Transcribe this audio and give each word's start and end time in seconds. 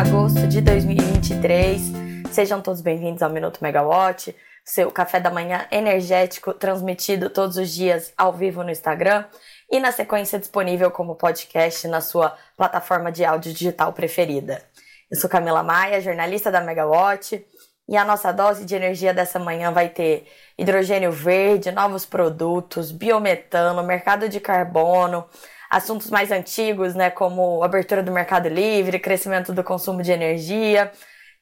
agosto 0.00 0.46
de 0.46 0.62
2023. 0.62 1.78
Sejam 2.32 2.62
todos 2.62 2.80
bem-vindos 2.80 3.22
ao 3.22 3.28
Minuto 3.28 3.58
Megawatt, 3.60 4.34
seu 4.64 4.90
café 4.90 5.20
da 5.20 5.30
manhã 5.30 5.66
energético 5.70 6.54
transmitido 6.54 7.28
todos 7.28 7.58
os 7.58 7.68
dias 7.68 8.10
ao 8.16 8.32
vivo 8.32 8.64
no 8.64 8.70
Instagram 8.70 9.26
e 9.70 9.78
na 9.78 9.92
sequência 9.92 10.38
disponível 10.38 10.90
como 10.90 11.16
podcast 11.16 11.86
na 11.86 12.00
sua 12.00 12.34
plataforma 12.56 13.12
de 13.12 13.26
áudio 13.26 13.52
digital 13.52 13.92
preferida. 13.92 14.62
Eu 15.10 15.20
sou 15.20 15.28
Camila 15.28 15.62
Maia, 15.62 16.00
jornalista 16.00 16.50
da 16.50 16.62
Megawatt, 16.62 17.44
e 17.86 17.94
a 17.94 18.02
nossa 18.02 18.32
dose 18.32 18.64
de 18.64 18.74
energia 18.74 19.12
dessa 19.12 19.38
manhã 19.38 19.70
vai 19.70 19.90
ter 19.90 20.26
hidrogênio 20.56 21.12
verde, 21.12 21.70
novos 21.72 22.06
produtos, 22.06 22.90
biometano, 22.90 23.82
mercado 23.82 24.30
de 24.30 24.40
carbono, 24.40 25.26
assuntos 25.70 26.10
mais 26.10 26.32
antigos, 26.32 26.96
né, 26.96 27.10
como 27.10 27.62
abertura 27.62 28.02
do 28.02 28.10
mercado 28.10 28.48
livre, 28.48 28.98
crescimento 28.98 29.52
do 29.52 29.62
consumo 29.62 30.02
de 30.02 30.10
energia 30.10 30.90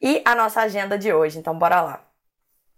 e 0.00 0.20
a 0.24 0.34
nossa 0.34 0.60
agenda 0.60 0.98
de 0.98 1.10
hoje. 1.10 1.38
Então, 1.38 1.58
bora 1.58 1.80
lá. 1.80 2.04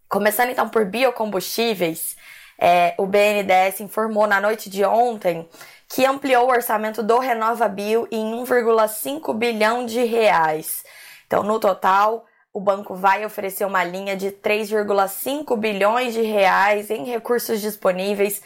Começando 0.09 0.51
então 0.51 0.69
por 0.69 0.85
biocombustíveis, 0.85 2.17
é, 2.59 2.95
o 2.99 3.07
BNDES 3.07 3.81
informou 3.81 4.27
na 4.27 4.41
noite 4.41 4.71
de 4.71 4.85
ontem 4.85 5.49
que 5.89 6.07
ampliou 6.07 6.47
o 6.47 6.51
orçamento 6.51 7.03
do 7.03 7.19
Renova 7.19 7.67
Bio 7.67 8.07
em 8.13 8.33
1,5 8.45 9.35
bilhão 9.35 9.85
de 9.85 10.05
reais. 10.05 10.85
Então, 11.27 11.43
no 11.43 11.59
total, 11.59 12.27
o 12.53 12.61
banco 12.61 12.95
vai 12.95 13.25
oferecer 13.25 13.65
uma 13.65 13.83
linha 13.83 14.17
de 14.17 14.31
3,5 14.31 15.57
bilhões 15.57 16.15
de 16.15 16.23
reais 16.23 16.91
em 16.91 17.05
recursos 17.05 17.61
disponíveis 17.61 18.41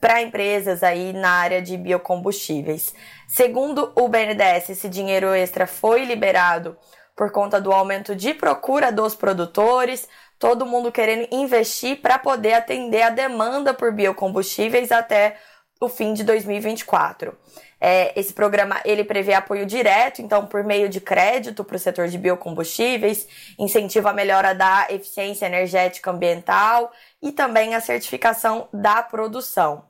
para 0.00 0.22
empresas 0.22 0.82
aí 0.82 1.12
na 1.12 1.30
área 1.30 1.60
de 1.60 1.76
biocombustíveis. 1.76 2.94
Segundo 3.28 3.92
o 3.94 4.08
BNDES, 4.08 4.70
esse 4.70 4.88
dinheiro 4.88 5.34
extra 5.34 5.66
foi 5.66 6.04
liberado 6.04 6.76
por 7.14 7.30
conta 7.30 7.60
do 7.60 7.70
aumento 7.70 8.16
de 8.16 8.32
procura 8.32 8.90
dos 8.90 9.14
produtores, 9.14 10.08
todo 10.38 10.64
mundo 10.64 10.90
querendo 10.90 11.28
investir 11.30 12.00
para 12.00 12.18
poder 12.18 12.54
atender 12.54 13.02
a 13.02 13.10
demanda 13.10 13.74
por 13.74 13.92
biocombustíveis 13.92 14.90
até 14.90 15.36
o 15.78 15.88
fim 15.88 16.14
de 16.14 16.24
2024. 16.24 17.36
É, 17.80 18.18
esse 18.18 18.32
programa 18.32 18.80
ele 18.84 19.04
prevê 19.04 19.34
apoio 19.34 19.64
direto, 19.66 20.20
então 20.20 20.46
por 20.46 20.62
meio 20.62 20.88
de 20.88 21.00
crédito 21.00 21.64
para 21.64 21.76
o 21.76 21.78
setor 21.78 22.08
de 22.08 22.18
biocombustíveis, 22.18 23.26
incentiva 23.58 24.10
a 24.10 24.14
melhora 24.14 24.54
da 24.54 24.86
eficiência 24.90 25.46
energética 25.46 26.10
ambiental 26.10 26.92
e 27.22 27.32
também 27.32 27.74
a 27.74 27.80
certificação 27.80 28.68
da 28.72 29.02
produção. 29.02 29.89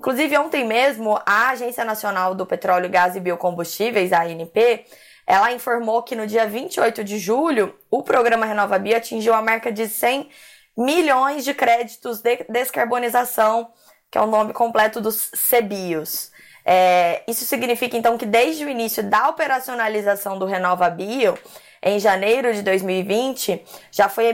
Inclusive, 0.00 0.38
ontem 0.38 0.66
mesmo, 0.66 1.20
a 1.26 1.50
Agência 1.50 1.84
Nacional 1.84 2.34
do 2.34 2.46
Petróleo, 2.46 2.88
Gás 2.88 3.16
e 3.16 3.20
Biocombustíveis, 3.20 4.14
a 4.14 4.22
ANP, 4.22 4.86
ela 5.26 5.52
informou 5.52 6.02
que 6.02 6.16
no 6.16 6.26
dia 6.26 6.46
28 6.46 7.04
de 7.04 7.18
julho, 7.18 7.76
o 7.90 8.02
programa 8.02 8.46
Renova 8.46 8.78
Bio 8.78 8.96
atingiu 8.96 9.34
a 9.34 9.42
marca 9.42 9.70
de 9.70 9.86
100 9.86 10.30
milhões 10.74 11.44
de 11.44 11.52
créditos 11.52 12.22
de 12.22 12.46
descarbonização, 12.48 13.70
que 14.10 14.16
é 14.16 14.22
o 14.22 14.26
nome 14.26 14.54
completo 14.54 15.02
dos 15.02 15.30
CBIOS. 15.32 16.29
É, 16.64 17.22
isso 17.26 17.44
significa, 17.44 17.96
então, 17.96 18.18
que 18.18 18.26
desde 18.26 18.64
o 18.64 18.68
início 18.68 19.02
da 19.02 19.28
operacionalização 19.28 20.38
do 20.38 20.44
Renova 20.44 20.88
Bio, 20.90 21.38
em 21.82 21.98
janeiro 21.98 22.52
de 22.52 22.62
2020, 22.62 23.64
já 23.90 24.08
foi 24.08 24.26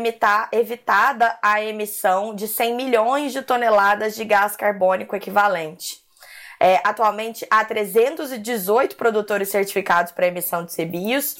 evitada 0.52 1.38
a 1.40 1.62
emissão 1.62 2.34
de 2.34 2.48
100 2.48 2.74
milhões 2.74 3.32
de 3.32 3.42
toneladas 3.42 4.16
de 4.16 4.24
gás 4.24 4.56
carbônico 4.56 5.14
equivalente. 5.14 6.04
É, 6.58 6.80
atualmente, 6.82 7.46
há 7.50 7.64
318 7.64 8.96
produtores 8.96 9.48
certificados 9.48 10.10
para 10.10 10.26
emissão 10.26 10.64
de 10.64 10.74
CBIOS. 10.74 11.36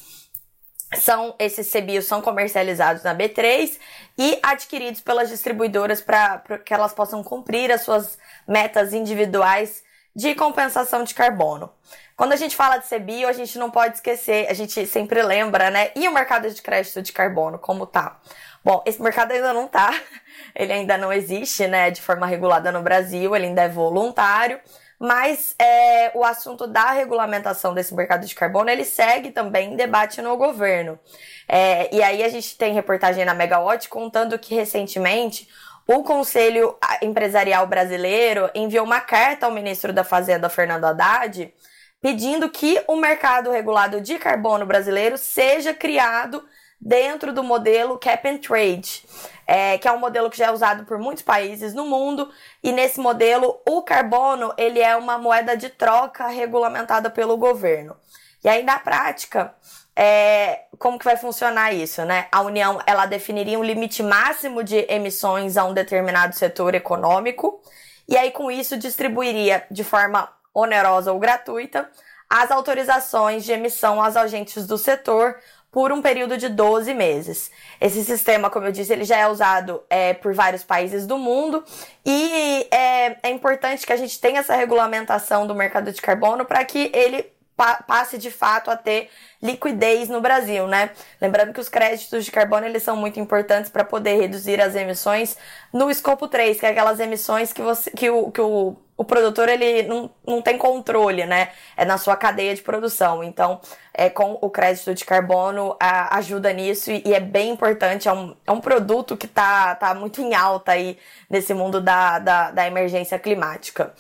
São, 1.01 1.35
esses 1.39 1.69
CBIOS 1.73 2.05
são 2.05 2.23
comercializados 2.23 3.03
na 3.03 3.15
B3 3.15 3.77
e 4.17 4.39
adquiridos 4.43 5.01
pelas 5.01 5.29
distribuidoras 5.29 6.01
para 6.01 6.39
que 6.65 6.73
elas 6.73 6.93
possam 6.93 7.25
cumprir 7.25 7.73
as 7.73 7.81
suas 7.81 8.17
metas 8.47 8.93
individuais 8.93 9.83
de 10.17 10.35
compensação 10.35 11.05
de 11.05 11.15
carbono. 11.15 11.71
Quando 12.17 12.33
a 12.33 12.37
gente 12.37 12.57
fala 12.57 12.79
de 12.79 12.87
CBIO, 12.89 13.29
a 13.29 13.35
gente 13.35 13.59
não 13.59 13.71
pode 13.71 13.97
esquecer, 13.97 14.47
a 14.49 14.55
gente 14.55 14.87
sempre 14.87 15.23
lembra, 15.23 15.69
né? 15.71 15.91
E 15.95 16.09
o 16.09 16.15
mercado 16.15 16.51
de 16.51 16.63
crédito 16.63 17.03
de 17.03 17.13
carbono, 17.13 17.59
como 17.59 17.87
tá? 17.87 18.19
Bom, 18.65 18.83
esse 18.87 19.01
mercado 19.01 19.33
ainda 19.33 19.53
não 19.53 19.69
tá, 19.69 19.95
ele 20.57 20.73
ainda 20.73 20.97
não 20.97 21.13
existe, 21.13 21.67
né, 21.67 21.91
de 21.91 22.01
forma 22.01 22.27
regulada 22.27 22.73
no 22.73 22.81
Brasil, 22.81 23.37
ele 23.37 23.47
ainda 23.47 23.63
é 23.65 23.69
voluntário, 23.69 24.59
mas 24.99 25.55
é, 25.59 26.11
o 26.15 26.25
assunto 26.25 26.67
da 26.67 26.93
regulamentação 26.93 27.75
desse 27.75 27.95
mercado 27.95 28.27
de 28.27 28.35
carbono, 28.35 28.71
ele 28.71 28.87
segue 28.87 29.31
também 29.31 29.75
em 29.75 29.77
debate 29.77 30.23
no 30.23 30.35
governo. 30.39 30.99
É, 31.47 31.95
e 31.95 32.03
aí 32.03 32.25
a 32.25 32.29
gente 32.31 32.57
tem 32.57 32.73
reportagem 32.73 33.23
na 33.27 33.35
Megawatt 33.35 33.87
contando 33.91 34.39
que 34.39 34.55
recentemente 34.55 35.47
o 35.87 36.03
Conselho 36.03 36.77
Empresarial 37.01 37.67
Brasileiro 37.67 38.51
enviou 38.55 38.85
uma 38.85 39.01
carta 39.01 39.47
ao 39.47 39.53
ministro 39.53 39.93
da 39.93 40.03
Fazenda, 40.03 40.49
Fernando 40.49 40.85
Haddad, 40.85 41.53
pedindo 42.01 42.51
que 42.51 42.83
o 42.87 42.97
mercado 42.97 43.51
regulado 43.51 44.01
de 44.01 44.19
carbono 44.19 44.67
brasileiro 44.67 45.17
seja 45.17 45.73
criado 45.73 46.45
dentro 46.81 47.33
do 47.33 47.43
modelo 47.43 47.99
Cap 47.99 48.29
and 48.29 48.39
Trade, 48.39 49.05
é, 49.47 49.79
que 49.79 49.89
é 49.89 49.93
um 49.93 49.99
modelo 49.99 50.29
que 50.29 50.37
já 50.37 50.47
é 50.47 50.51
usado 50.51 50.85
por 50.85 50.99
muitos 50.99 51.23
países 51.23 51.73
no 51.73 51.87
mundo. 51.87 52.31
E 52.63 52.73
nesse 52.73 53.01
modelo, 53.01 53.61
o 53.67 53.83
carbono 53.83 54.53
ele 54.59 54.81
é 54.81 54.97
uma 54.97 55.19
moeda 55.19 55.57
de 55.57 55.69
troca 55.69 56.27
regulamentada 56.27 57.11
pelo 57.11 57.37
governo. 57.37 57.97
E 58.45 58.49
aí, 58.49 58.63
na 58.63 58.79
prática, 58.79 59.55
é, 59.97 60.65
como 60.79 60.99
que 60.99 61.05
vai 61.07 61.17
funcionar 61.17 61.73
isso, 61.73 62.05
né? 62.05 62.27
A 62.31 62.43
União, 62.43 62.79
ela 62.87 63.07
definiria 63.07 63.59
um 63.59 63.65
limite 63.65 64.03
máximo 64.03 64.63
de 64.63 64.85
emissões 64.91 65.57
a 65.57 65.65
um 65.65 65.73
determinado 65.73 66.37
setor 66.37 66.75
econômico, 66.75 67.63
e 68.07 68.17
aí 68.17 68.31
com 68.31 68.51
isso 68.51 68.77
distribuiria 68.77 69.65
de 69.71 69.83
forma 69.83 70.31
onerosa 70.55 71.13
ou 71.13 71.19
gratuita 71.19 71.91
as 72.29 72.51
autorizações 72.51 73.45
de 73.45 73.53
emissão 73.53 74.03
aos 74.03 74.17
agentes 74.17 74.67
do 74.67 74.77
setor 74.77 75.37
por 75.71 75.93
um 75.93 76.01
período 76.01 76.37
de 76.39 76.49
12 76.49 76.93
meses. 76.95 77.51
Esse 77.81 78.03
sistema, 78.05 78.51
como 78.51 78.67
eu 78.67 78.73
disse, 78.73 78.93
ele 78.93 79.05
já 79.05 79.19
é 79.19 79.29
usado 79.29 79.83
é, 79.91 80.15
por 80.15 80.35
vários 80.35 80.65
países 80.65 81.07
do 81.07 81.19
mundo 81.19 81.63
e 82.05 82.67
é, 82.71 83.17
é 83.23 83.31
importante 83.31 83.87
que 83.87 83.93
a 83.93 83.97
gente 83.97 84.19
tenha 84.19 84.41
essa 84.41 84.57
regulamentação 84.57 85.47
do 85.47 85.55
mercado 85.55 85.93
de 85.93 86.01
carbono 86.01 86.45
para 86.45 86.65
que 86.65 86.91
ele 86.95 87.36
passe 87.57 88.19
de 88.19 88.31
fato 88.31 88.71
a 88.71 88.77
ter 88.77 89.09
liquidez 89.43 90.09
no 90.09 90.21
Brasil, 90.21 90.67
né? 90.67 90.91
Lembrando 91.21 91.53
que 91.53 91.61
os 91.61 91.69
créditos 91.69 92.25
de 92.25 92.31
carbono 92.31 92.67
eles 92.67 92.83
são 92.83 92.97
muito 92.97 93.19
importantes 93.19 93.71
para 93.71 93.85
poder 93.85 94.21
reduzir 94.21 94.61
as 94.61 94.75
emissões 94.75 95.37
no 95.73 95.91
escopo 95.91 96.29
3, 96.29 96.61
que 96.61 96.67
é 96.67 96.71
aquelas 96.71 97.01
emissões 97.01 97.53
que 97.53 97.63
você 97.63 97.91
que 97.91 98.11
o, 98.11 98.31
que 98.31 98.41
o, 98.41 98.77
o 98.97 99.05
produtor 99.05 99.49
ele 99.49 99.83
não, 99.85 100.11
não 100.27 100.43
tem 100.43 100.59
controle, 100.59 101.25
né? 101.25 101.51
É 101.77 101.85
na 101.85 101.99
sua 101.99 102.17
cadeia 102.17 102.55
de 102.55 102.63
produção. 102.63 103.23
Então, 103.25 103.61
é 103.93 104.11
com 104.11 104.39
o 104.41 104.51
crédito 104.51 104.95
de 104.95 105.05
carbono 105.05 105.77
a, 105.81 106.17
ajuda 106.19 106.53
nisso 106.53 106.91
e, 106.91 107.03
e, 107.07 107.15
é 107.15 107.21
bem 107.21 107.51
importante, 107.51 108.09
é 108.09 108.13
um, 108.13 108.37
é 108.47 108.53
um 108.53 108.61
produto 108.61 109.17
que 109.17 109.27
tá, 109.27 109.75
tá 109.75 109.95
muito 109.95 110.21
em 110.21 110.35
alta 110.35 110.73
aí 110.73 110.99
nesse 111.31 111.55
mundo 111.55 111.81
da, 111.81 112.19
da, 112.19 112.51
da 112.51 112.67
emergência 112.67 113.19
climática. 113.19 113.95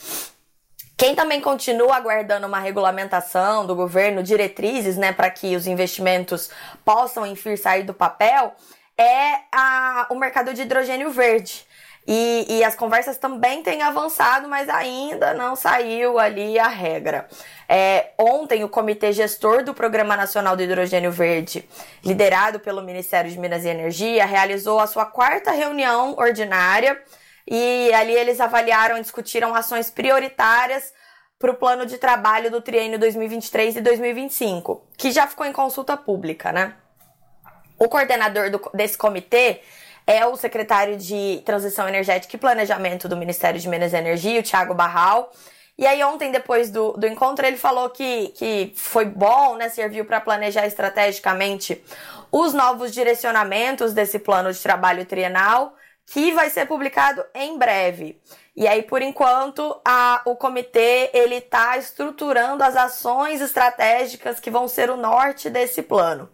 Quem 0.96 1.14
também 1.14 1.42
continua 1.42 1.96
aguardando 1.96 2.46
uma 2.46 2.58
regulamentação 2.58 3.66
do 3.66 3.74
governo, 3.74 4.22
diretrizes, 4.22 4.96
né, 4.96 5.12
para 5.12 5.28
que 5.30 5.54
os 5.54 5.66
investimentos 5.66 6.50
possam, 6.84 7.26
enfim, 7.26 7.54
sair 7.54 7.82
do 7.82 7.92
papel, 7.92 8.54
é 8.96 9.40
a, 9.52 10.06
o 10.08 10.14
mercado 10.14 10.54
de 10.54 10.62
hidrogênio 10.62 11.10
verde. 11.10 11.66
E, 12.08 12.46
e, 12.48 12.64
as 12.64 12.76
conversas 12.76 13.18
também 13.18 13.64
têm 13.64 13.82
avançado, 13.82 14.48
mas 14.48 14.68
ainda 14.68 15.34
não 15.34 15.56
saiu 15.56 16.20
ali 16.20 16.56
a 16.56 16.68
regra. 16.68 17.26
É, 17.68 18.12
ontem, 18.16 18.62
o 18.62 18.68
Comitê 18.68 19.12
Gestor 19.12 19.64
do 19.64 19.74
Programa 19.74 20.16
Nacional 20.16 20.56
do 20.56 20.62
Hidrogênio 20.62 21.10
Verde, 21.10 21.68
liderado 22.04 22.60
pelo 22.60 22.80
Ministério 22.80 23.28
de 23.28 23.38
Minas 23.38 23.64
e 23.64 23.68
Energia, 23.68 24.24
realizou 24.24 24.78
a 24.78 24.86
sua 24.86 25.04
quarta 25.04 25.50
reunião 25.50 26.14
ordinária 26.16 27.02
e 27.46 27.92
ali 27.94 28.12
eles 28.12 28.40
avaliaram 28.40 28.98
e 28.98 29.00
discutiram 29.00 29.54
ações 29.54 29.90
prioritárias 29.90 30.92
para 31.38 31.50
o 31.50 31.54
plano 31.54 31.86
de 31.86 31.98
trabalho 31.98 32.50
do 32.50 32.60
triênio 32.60 32.98
2023 32.98 33.76
e 33.76 33.80
2025, 33.80 34.86
que 34.96 35.10
já 35.10 35.26
ficou 35.26 35.46
em 35.46 35.52
consulta 35.52 35.96
pública, 35.96 36.50
né? 36.50 36.74
O 37.78 37.88
coordenador 37.88 38.50
do, 38.50 38.70
desse 38.72 38.96
comitê 38.96 39.60
é 40.06 40.24
o 40.24 40.36
secretário 40.36 40.96
de 40.96 41.42
Transição 41.44 41.86
Energética 41.86 42.34
e 42.34 42.38
Planejamento 42.38 43.08
do 43.08 43.16
Ministério 43.16 43.60
de 43.60 43.68
Minas 43.68 43.92
e 43.92 43.96
Energia, 43.96 44.40
o 44.40 44.42
Thiago 44.42 44.72
Barral. 44.72 45.30
E 45.76 45.86
aí, 45.86 46.02
ontem, 46.02 46.32
depois 46.32 46.70
do, 46.70 46.92
do 46.92 47.06
encontro, 47.06 47.44
ele 47.44 47.58
falou 47.58 47.90
que, 47.90 48.28
que 48.28 48.72
foi 48.74 49.04
bom, 49.04 49.56
né? 49.56 49.68
Serviu 49.68 50.06
para 50.06 50.22
planejar 50.22 50.66
estrategicamente 50.66 51.84
os 52.32 52.54
novos 52.54 52.92
direcionamentos 52.92 53.92
desse 53.92 54.18
plano 54.18 54.50
de 54.50 54.58
trabalho 54.58 55.04
trienal 55.04 55.74
que 56.06 56.32
vai 56.32 56.48
ser 56.48 56.66
publicado 56.66 57.24
em 57.34 57.58
breve. 57.58 58.20
E 58.56 58.66
aí, 58.66 58.82
por 58.82 59.02
enquanto, 59.02 59.78
a, 59.84 60.22
o 60.24 60.36
comitê 60.36 61.10
ele 61.12 61.36
está 61.36 61.76
estruturando 61.76 62.62
as 62.62 62.76
ações 62.76 63.40
estratégicas 63.40 64.40
que 64.40 64.50
vão 64.50 64.66
ser 64.66 64.88
o 64.88 64.96
norte 64.96 65.50
desse 65.50 65.82
plano. 65.82 66.30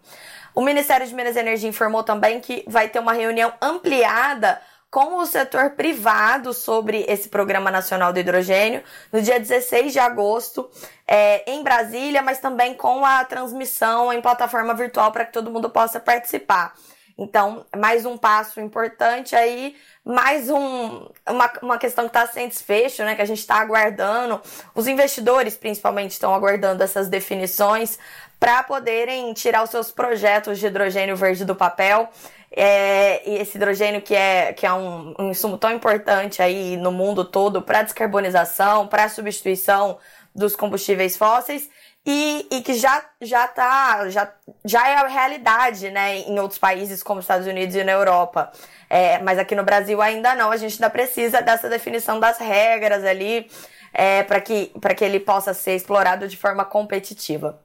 O 0.55 0.61
Ministério 0.61 1.07
de 1.07 1.15
Minas 1.15 1.35
e 1.35 1.41
Energia 1.41 1.69
informou 1.69 2.05
também 2.05 2.39
que 2.39 2.63
vai 2.69 2.89
ter 2.89 2.99
uma 2.99 3.15
reunião 3.15 3.53
ampliada 3.61 4.61
com 4.91 5.17
o 5.17 5.25
setor 5.25 5.71
privado 5.71 6.53
sobre 6.53 7.07
esse 7.09 7.31
Programa 7.31 7.71
Nacional 7.71 8.13
do 8.13 8.21
Hidrogênio 8.21 8.83
no 9.11 9.23
dia 9.23 9.41
16 9.41 9.91
de 9.91 9.99
agosto 9.99 10.71
é, 11.09 11.51
em 11.51 11.63
Brasília, 11.63 12.21
mas 12.21 12.41
também 12.41 12.75
com 12.75 13.03
a 13.03 13.25
transmissão 13.25 14.13
em 14.13 14.21
plataforma 14.21 14.75
virtual 14.75 15.11
para 15.11 15.25
que 15.25 15.33
todo 15.33 15.51
mundo 15.51 15.71
possa 15.71 15.99
participar. 15.99 16.75
Então, 17.17 17.65
mais 17.77 18.07
um 18.07 18.17
passo 18.17 18.61
importante 18.61 19.37
aí, 19.37 19.77
mais 20.05 20.49
um, 20.49 21.09
uma, 21.29 21.53
uma 21.63 21.79
questão 21.79 22.05
que 22.05 22.11
está 22.11 22.27
sem 22.27 22.49
desfecho, 22.49 23.05
né? 23.05 23.15
Que 23.15 23.23
a 23.23 23.27
gente 23.27 23.39
está 23.39 23.57
aguardando. 23.57 24.41
Os 24.75 24.87
investidores, 24.87 25.57
principalmente, 25.57 26.13
estão 26.13 26.35
aguardando 26.35 26.83
essas 26.83 27.09
definições 27.09 27.99
para 28.41 28.63
poderem 28.63 29.33
tirar 29.35 29.63
os 29.63 29.71
seus 29.71 29.93
projetos 29.93 30.59
de 30.59 30.67
hidrogênio 30.67 31.17
verde 31.17 31.45
do 31.45 31.55
papel. 31.55 32.09
É, 32.55 33.29
e 33.29 33.37
esse 33.39 33.57
hidrogênio 33.57 34.03
que 34.03 34.15
é, 34.15 34.53
que 34.53 34.67
é 34.67 34.73
um, 34.73 35.15
um 35.19 35.31
insumo 35.31 35.57
tão 35.57 35.73
importante 35.73 36.43
aí 36.43 36.77
no 36.77 36.93
mundo 36.93 37.25
todo 37.25 37.63
para 37.63 37.83
descarbonização, 37.83 38.87
para 38.87 39.09
substituição 39.09 39.99
dos 40.35 40.57
combustíveis 40.57 41.17
fósseis 41.17 41.71
e, 42.05 42.49
e 42.51 42.63
que 42.63 42.75
já 42.75 43.05
já 43.21 43.47
tá 43.47 44.09
já, 44.09 44.33
já 44.65 44.89
é 44.89 44.97
a 44.97 45.07
realidade 45.07 45.91
né 45.91 46.19
em 46.19 46.39
outros 46.41 46.59
países 46.59 47.03
como 47.03 47.21
Estados 47.21 47.47
Unidos 47.47 47.75
e 47.77 47.85
na 47.85 47.93
Europa. 47.93 48.53
É, 48.91 49.19
mas 49.21 49.39
aqui 49.39 49.55
no 49.55 49.65
Brasil 49.65 50.03
ainda 50.03 50.35
não. 50.35 50.51
A 50.51 50.57
gente 50.57 50.75
ainda 50.75 50.91
precisa 50.91 51.41
dessa 51.41 51.69
definição 51.69 52.21
das 52.21 52.39
regras 52.39 53.05
ali 53.05 53.51
é, 53.93 54.23
para 54.25 54.41
que 54.41 54.73
para 54.81 54.95
que 54.95 55.05
ele 55.05 55.21
possa 55.21 55.55
ser 55.55 55.77
explorado 55.77 56.29
de 56.29 56.37
forma 56.37 56.65
competitiva. 56.65 57.61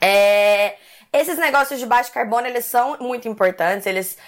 É, 0.00 0.76
esses 1.12 1.38
negócios 1.38 1.80
de 1.80 1.86
baixo 1.86 2.12
carbono 2.12 2.46
eles 2.46 2.66
são 2.66 2.98
muito 3.00 3.26
importantes 3.26 3.86
eles 3.86 4.18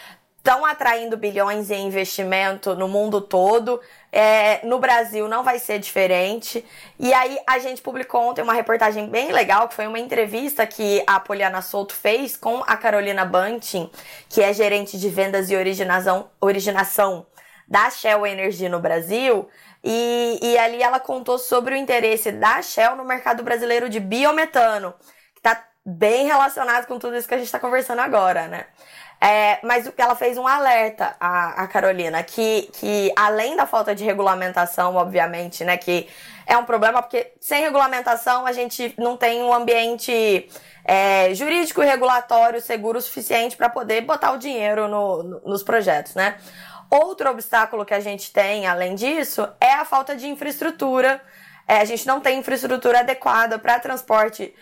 estão 0.40 0.64
atraindo 0.64 1.18
bilhões 1.18 1.70
em 1.70 1.86
investimento 1.86 2.74
no 2.74 2.88
mundo 2.88 3.20
todo. 3.20 3.80
É, 4.10 4.66
no 4.66 4.78
Brasil 4.78 5.28
não 5.28 5.44
vai 5.44 5.58
ser 5.58 5.78
diferente. 5.78 6.64
E 6.98 7.12
aí 7.12 7.38
a 7.46 7.58
gente 7.58 7.82
publicou 7.82 8.22
ontem 8.22 8.42
uma 8.42 8.54
reportagem 8.54 9.08
bem 9.08 9.30
legal, 9.32 9.68
que 9.68 9.74
foi 9.74 9.86
uma 9.86 9.98
entrevista 9.98 10.66
que 10.66 11.04
a 11.06 11.20
Poliana 11.20 11.60
Souto 11.60 11.94
fez 11.94 12.36
com 12.36 12.64
a 12.66 12.76
Carolina 12.76 13.24
Bunting, 13.24 13.90
que 14.28 14.42
é 14.42 14.52
gerente 14.52 14.98
de 14.98 15.08
vendas 15.10 15.50
e 15.50 15.56
originação, 15.56 16.30
originação 16.40 17.26
da 17.68 17.90
Shell 17.90 18.26
Energy 18.26 18.68
no 18.68 18.80
Brasil. 18.80 19.46
E, 19.84 20.38
e 20.42 20.58
ali 20.58 20.82
ela 20.82 20.98
contou 20.98 21.38
sobre 21.38 21.74
o 21.74 21.78
interesse 21.78 22.32
da 22.32 22.62
Shell 22.62 22.96
no 22.96 23.04
mercado 23.04 23.42
brasileiro 23.42 23.88
de 23.88 24.00
biometano, 24.00 24.94
que 25.34 25.40
está 25.40 25.69
bem 25.84 26.26
relacionado 26.26 26.86
com 26.86 26.98
tudo 26.98 27.16
isso 27.16 27.26
que 27.26 27.34
a 27.34 27.38
gente 27.38 27.46
está 27.46 27.58
conversando 27.58 28.00
agora, 28.00 28.48
né? 28.48 28.66
É, 29.22 29.58
mas 29.62 29.86
o 29.86 29.92
que 29.92 30.00
ela 30.00 30.14
fez 30.14 30.38
um 30.38 30.46
alerta, 30.46 31.14
a, 31.20 31.66
Carolina, 31.66 32.22
que, 32.22 32.70
que 32.72 33.12
além 33.14 33.54
da 33.54 33.66
falta 33.66 33.94
de 33.94 34.02
regulamentação, 34.02 34.96
obviamente, 34.96 35.62
né, 35.62 35.76
que 35.76 36.08
é 36.46 36.56
um 36.56 36.64
problema, 36.64 37.02
porque 37.02 37.34
sem 37.38 37.60
regulamentação 37.62 38.46
a 38.46 38.52
gente 38.52 38.94
não 38.96 39.18
tem 39.18 39.42
um 39.42 39.52
ambiente 39.52 40.48
é, 40.86 41.34
jurídico 41.34 41.82
e 41.82 41.86
regulatório 41.86 42.62
seguro 42.62 42.98
suficiente 42.98 43.58
para 43.58 43.68
poder 43.68 44.00
botar 44.00 44.32
o 44.32 44.38
dinheiro 44.38 44.88
no, 44.88 45.22
no, 45.22 45.40
nos 45.40 45.62
projetos, 45.62 46.14
né? 46.14 46.38
Outro 46.90 47.30
obstáculo 47.30 47.84
que 47.84 47.94
a 47.94 48.00
gente 48.00 48.32
tem, 48.32 48.66
além 48.66 48.94
disso, 48.94 49.46
é 49.60 49.74
a 49.74 49.84
falta 49.84 50.16
de 50.16 50.26
infraestrutura. 50.26 51.20
É, 51.68 51.76
a 51.80 51.84
gente 51.84 52.04
não 52.04 52.20
tem 52.20 52.40
infraestrutura 52.40 53.00
adequada 53.00 53.58
para 53.58 53.78
transporte 53.78 54.52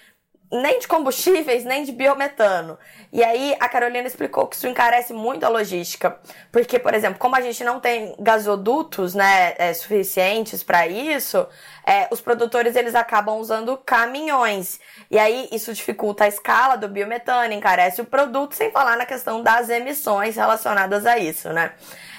nem 0.50 0.78
de 0.78 0.88
combustíveis, 0.88 1.64
nem 1.64 1.84
de 1.84 1.92
biometano. 1.92 2.78
E 3.12 3.22
aí 3.22 3.54
a 3.60 3.68
Carolina 3.68 4.06
explicou 4.06 4.46
que 4.46 4.56
isso 4.56 4.66
encarece 4.66 5.12
muito 5.12 5.44
a 5.44 5.48
logística, 5.48 6.18
porque, 6.50 6.78
por 6.78 6.94
exemplo, 6.94 7.18
como 7.18 7.36
a 7.36 7.40
gente 7.40 7.62
não 7.62 7.78
tem 7.80 8.14
gasodutos, 8.18 9.14
né, 9.14 9.54
é, 9.58 9.74
suficientes 9.74 10.62
para 10.62 10.86
isso, 10.86 11.46
é, 11.86 12.08
os 12.10 12.20
produtores 12.20 12.76
eles 12.76 12.94
acabam 12.94 13.38
usando 13.38 13.76
caminhões. 13.76 14.80
E 15.10 15.18
aí 15.18 15.48
isso 15.52 15.72
dificulta 15.72 16.24
a 16.24 16.28
escala 16.28 16.76
do 16.76 16.88
biometano, 16.88 17.52
encarece 17.52 18.00
o 18.00 18.04
produto, 18.04 18.54
sem 18.54 18.70
falar 18.70 18.96
na 18.96 19.04
questão 19.04 19.42
das 19.42 19.68
emissões 19.68 20.36
relacionadas 20.36 21.04
a 21.04 21.18
isso, 21.18 21.50
né? 21.52 21.72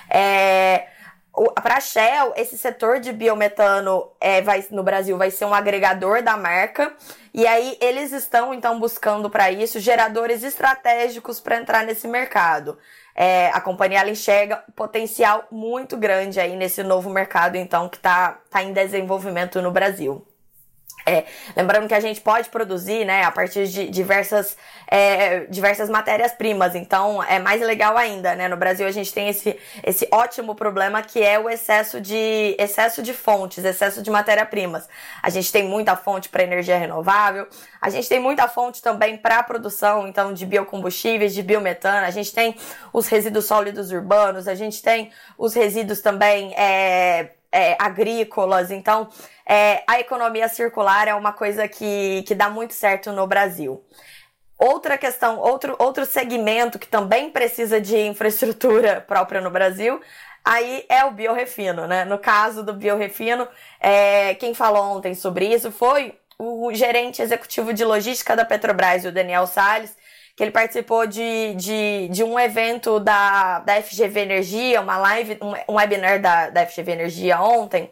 É, 0.09 0.87
para 1.61 1.77
a 1.77 1.79
Shell, 1.79 2.33
esse 2.35 2.57
setor 2.57 2.99
de 2.99 3.13
biometano 3.13 4.11
é, 4.19 4.41
vai, 4.41 4.65
no 4.71 4.83
Brasil 4.83 5.17
vai 5.17 5.31
ser 5.31 5.45
um 5.45 5.53
agregador 5.53 6.21
da 6.21 6.35
marca. 6.35 6.93
E 7.33 7.47
aí 7.47 7.77
eles 7.79 8.11
estão 8.11 8.53
então 8.53 8.79
buscando 8.79 9.29
para 9.29 9.51
isso 9.51 9.79
geradores 9.79 10.43
estratégicos 10.43 11.39
para 11.39 11.57
entrar 11.57 11.85
nesse 11.85 12.07
mercado. 12.07 12.77
É, 13.15 13.49
a 13.53 13.61
companhia 13.61 13.99
ela 13.99 14.09
enxerga 14.09 14.63
potencial 14.75 15.45
muito 15.51 15.97
grande 15.97 16.39
aí 16.39 16.55
nesse 16.55 16.83
novo 16.83 17.09
mercado 17.09 17.55
então 17.55 17.89
que 17.89 17.97
está 17.97 18.39
tá 18.49 18.63
em 18.63 18.73
desenvolvimento 18.73 19.61
no 19.61 19.71
Brasil. 19.71 20.25
É, 21.09 21.25
lembrando 21.57 21.87
que 21.87 21.93
a 21.95 21.99
gente 21.99 22.21
pode 22.21 22.49
produzir, 22.49 23.03
né, 23.03 23.23
a 23.23 23.31
partir 23.31 23.67
de 23.67 23.87
diversas, 23.87 24.55
é, 24.87 25.39
diversas 25.47 25.89
matérias-primas, 25.89 26.75
então 26.75 27.23
é 27.23 27.39
mais 27.39 27.61
legal 27.61 27.97
ainda, 27.97 28.35
né? 28.35 28.47
No 28.47 28.55
Brasil 28.55 28.85
a 28.85 28.91
gente 28.91 29.11
tem 29.11 29.27
esse, 29.27 29.57
esse 29.83 30.07
ótimo 30.11 30.53
problema 30.53 31.01
que 31.01 31.23
é 31.23 31.39
o 31.39 31.49
excesso 31.49 31.99
de, 31.99 32.55
excesso 32.59 33.01
de 33.01 33.11
fontes, 33.11 33.65
excesso 33.65 34.03
de 34.03 34.11
matéria-primas. 34.11 34.87
A 35.23 35.31
gente 35.31 35.51
tem 35.51 35.63
muita 35.63 35.95
fonte 35.95 36.29
para 36.29 36.43
energia 36.43 36.77
renovável, 36.77 37.47
a 37.81 37.89
gente 37.89 38.07
tem 38.07 38.19
muita 38.19 38.47
fonte 38.47 38.79
também 38.79 39.17
para 39.17 39.41
produção, 39.41 40.07
então, 40.07 40.31
de 40.31 40.45
biocombustíveis, 40.45 41.33
de 41.33 41.41
biometano, 41.41 42.05
a 42.05 42.11
gente 42.11 42.31
tem 42.31 42.55
os 42.93 43.07
resíduos 43.07 43.45
sólidos 43.45 43.91
urbanos, 43.91 44.47
a 44.47 44.53
gente 44.53 44.79
tem 44.83 45.09
os 45.39 45.55
resíduos 45.55 46.01
também 46.01 46.53
é, 46.55 47.31
é, 47.51 47.75
agrícolas, 47.79 48.71
então 48.71 49.09
é, 49.45 49.83
a 49.87 49.99
economia 49.99 50.47
circular 50.47 51.07
é 51.07 51.15
uma 51.15 51.33
coisa 51.33 51.67
que, 51.67 52.23
que 52.27 52.35
dá 52.35 52.49
muito 52.49 52.73
certo 52.73 53.11
no 53.11 53.25
Brasil. 53.25 53.83
Outra 54.57 54.97
questão, 54.97 55.39
outro, 55.39 55.75
outro 55.79 56.05
segmento 56.05 56.77
que 56.77 56.87
também 56.87 57.29
precisa 57.31 57.79
de 57.79 57.97
infraestrutura 57.97 59.01
própria 59.07 59.41
no 59.41 59.49
Brasil, 59.49 60.01
aí 60.43 60.85
é 60.89 61.05
o 61.05 61.11
biorefino, 61.11 61.87
né? 61.87 62.03
No 62.05 62.19
caso 62.19 62.63
do 62.63 62.73
biorefino, 62.73 63.47
é, 63.79 64.35
quem 64.35 64.53
falou 64.53 64.83
ontem 64.97 65.15
sobre 65.15 65.45
isso 65.45 65.71
foi 65.71 66.13
o 66.37 66.73
gerente 66.73 67.21
executivo 67.21 67.73
de 67.73 67.83
logística 67.83 68.35
da 68.35 68.45
Petrobras, 68.45 69.05
o 69.05 69.11
Daniel 69.11 69.47
Salles, 69.47 69.95
que 70.39 70.43
ele 70.45 70.51
participou 70.51 71.05
de, 71.05 71.53
de, 71.55 72.07
de 72.07 72.23
um 72.23 72.39
evento 72.39 72.97
da, 72.97 73.59
da 73.59 73.83
FGV 73.83 74.21
Energia, 74.21 74.79
uma 74.79 74.95
live, 74.95 75.37
um, 75.41 75.73
um 75.73 75.75
webinar 75.75 76.21
da, 76.21 76.49
da 76.49 76.65
FGV 76.65 76.93
Energia 76.93 77.41
ontem, 77.41 77.91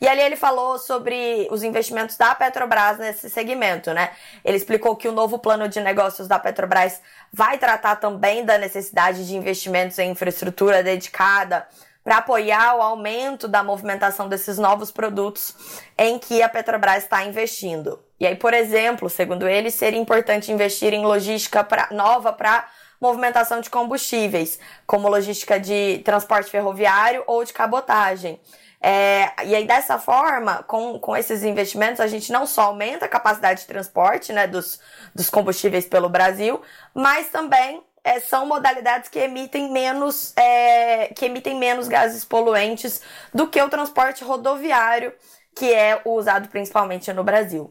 e 0.00 0.06
ali 0.06 0.20
ele 0.20 0.36
falou 0.36 0.78
sobre 0.78 1.48
os 1.50 1.64
investimentos 1.64 2.16
da 2.16 2.36
Petrobras 2.36 2.98
nesse 2.98 3.28
segmento, 3.28 3.92
né? 3.92 4.12
Ele 4.44 4.56
explicou 4.56 4.94
que 4.94 5.08
o 5.08 5.12
novo 5.12 5.40
plano 5.40 5.68
de 5.68 5.80
negócios 5.80 6.28
da 6.28 6.38
Petrobras 6.38 7.02
vai 7.32 7.58
tratar 7.58 7.96
também 7.96 8.44
da 8.44 8.56
necessidade 8.56 9.26
de 9.26 9.34
investimentos 9.34 9.98
em 9.98 10.12
infraestrutura 10.12 10.84
dedicada 10.84 11.66
para 12.08 12.16
apoiar 12.16 12.74
o 12.74 12.80
aumento 12.80 13.46
da 13.46 13.62
movimentação 13.62 14.30
desses 14.30 14.56
novos 14.56 14.90
produtos 14.90 15.54
em 15.98 16.18
que 16.18 16.42
a 16.42 16.48
Petrobras 16.48 17.02
está 17.02 17.22
investindo. 17.22 18.02
E 18.18 18.26
aí, 18.26 18.34
por 18.34 18.54
exemplo, 18.54 19.10
segundo 19.10 19.46
ele, 19.46 19.70
seria 19.70 20.00
importante 20.00 20.50
investir 20.50 20.94
em 20.94 21.04
logística 21.04 21.62
pra, 21.62 21.88
nova 21.90 22.32
para 22.32 22.66
movimentação 22.98 23.60
de 23.60 23.68
combustíveis, 23.68 24.58
como 24.86 25.06
logística 25.06 25.60
de 25.60 26.00
transporte 26.02 26.50
ferroviário 26.50 27.22
ou 27.26 27.44
de 27.44 27.52
cabotagem. 27.52 28.40
É, 28.80 29.44
e 29.44 29.54
aí, 29.54 29.66
dessa 29.66 29.98
forma, 29.98 30.62
com, 30.62 30.98
com 30.98 31.14
esses 31.14 31.42
investimentos, 31.42 32.00
a 32.00 32.06
gente 32.06 32.32
não 32.32 32.46
só 32.46 32.62
aumenta 32.62 33.04
a 33.04 33.08
capacidade 33.08 33.60
de 33.60 33.66
transporte 33.66 34.32
né, 34.32 34.46
dos, 34.46 34.80
dos 35.14 35.28
combustíveis 35.28 35.84
pelo 35.84 36.08
Brasil, 36.08 36.62
mas 36.94 37.28
também 37.28 37.82
é, 38.08 38.20
são 38.20 38.46
modalidades 38.46 39.10
que 39.10 39.18
emitem 39.18 39.70
menos 39.70 40.32
é, 40.34 41.08
que 41.08 41.26
emitem 41.26 41.58
menos 41.58 41.88
gases 41.88 42.24
poluentes 42.24 43.02
do 43.34 43.48
que 43.48 43.60
o 43.60 43.68
transporte 43.68 44.24
rodoviário, 44.24 45.12
que 45.54 45.74
é 45.74 46.00
usado 46.06 46.48
principalmente 46.48 47.12
no 47.12 47.22
Brasil. 47.22 47.70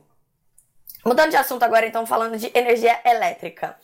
Mudando 1.03 1.31
de 1.31 1.37
assunto 1.37 1.63
agora, 1.63 1.87
então, 1.87 2.05
falando 2.05 2.37
de 2.37 2.51
energia 2.53 2.99
elétrica. 3.03 3.77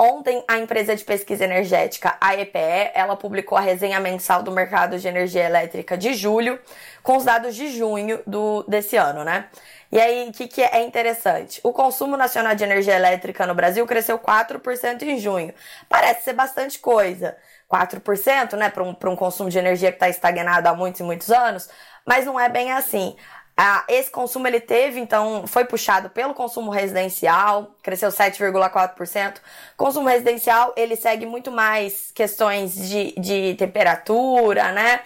Ontem, 0.00 0.44
a 0.46 0.58
empresa 0.58 0.94
de 0.94 1.02
pesquisa 1.02 1.42
energética, 1.44 2.16
a 2.20 2.36
EPE, 2.36 2.92
ela 2.94 3.16
publicou 3.16 3.58
a 3.58 3.60
resenha 3.60 3.98
mensal 3.98 4.44
do 4.44 4.52
mercado 4.52 4.96
de 4.96 5.08
energia 5.08 5.44
elétrica 5.44 5.98
de 5.98 6.14
julho, 6.14 6.56
com 7.02 7.16
os 7.16 7.24
dados 7.24 7.56
de 7.56 7.68
junho 7.76 8.22
do, 8.24 8.62
desse 8.68 8.96
ano, 8.96 9.24
né? 9.24 9.48
E 9.90 9.98
aí, 9.98 10.28
o 10.28 10.32
que, 10.32 10.46
que 10.46 10.62
é 10.62 10.82
interessante? 10.84 11.60
O 11.64 11.72
consumo 11.72 12.16
nacional 12.16 12.54
de 12.54 12.62
energia 12.62 12.94
elétrica 12.94 13.44
no 13.44 13.54
Brasil 13.56 13.84
cresceu 13.86 14.18
4% 14.20 15.02
em 15.02 15.18
junho. 15.18 15.52
Parece 15.88 16.22
ser 16.24 16.34
bastante 16.34 16.78
coisa. 16.78 17.36
4%, 17.68 18.56
né, 18.56 18.70
para 18.70 18.82
um, 18.82 18.90
um 18.90 19.16
consumo 19.16 19.50
de 19.50 19.58
energia 19.58 19.90
que 19.90 19.96
está 19.96 20.08
estagnado 20.08 20.68
há 20.68 20.74
muitos 20.74 21.00
e 21.00 21.04
muitos 21.04 21.30
anos, 21.30 21.68
mas 22.06 22.24
não 22.24 22.40
é 22.40 22.48
bem 22.48 22.72
assim. 22.72 23.14
Ah, 23.60 23.84
esse 23.88 24.08
consumo 24.08 24.46
ele 24.46 24.60
teve, 24.60 25.00
então, 25.00 25.44
foi 25.48 25.64
puxado 25.64 26.08
pelo 26.10 26.32
consumo 26.32 26.70
residencial, 26.70 27.74
cresceu 27.82 28.08
7,4%. 28.08 29.40
Consumo 29.76 30.08
residencial, 30.08 30.72
ele 30.76 30.94
segue 30.94 31.26
muito 31.26 31.50
mais 31.50 32.12
questões 32.12 32.76
de, 32.76 33.12
de 33.18 33.56
temperatura, 33.56 34.70
né? 34.70 35.00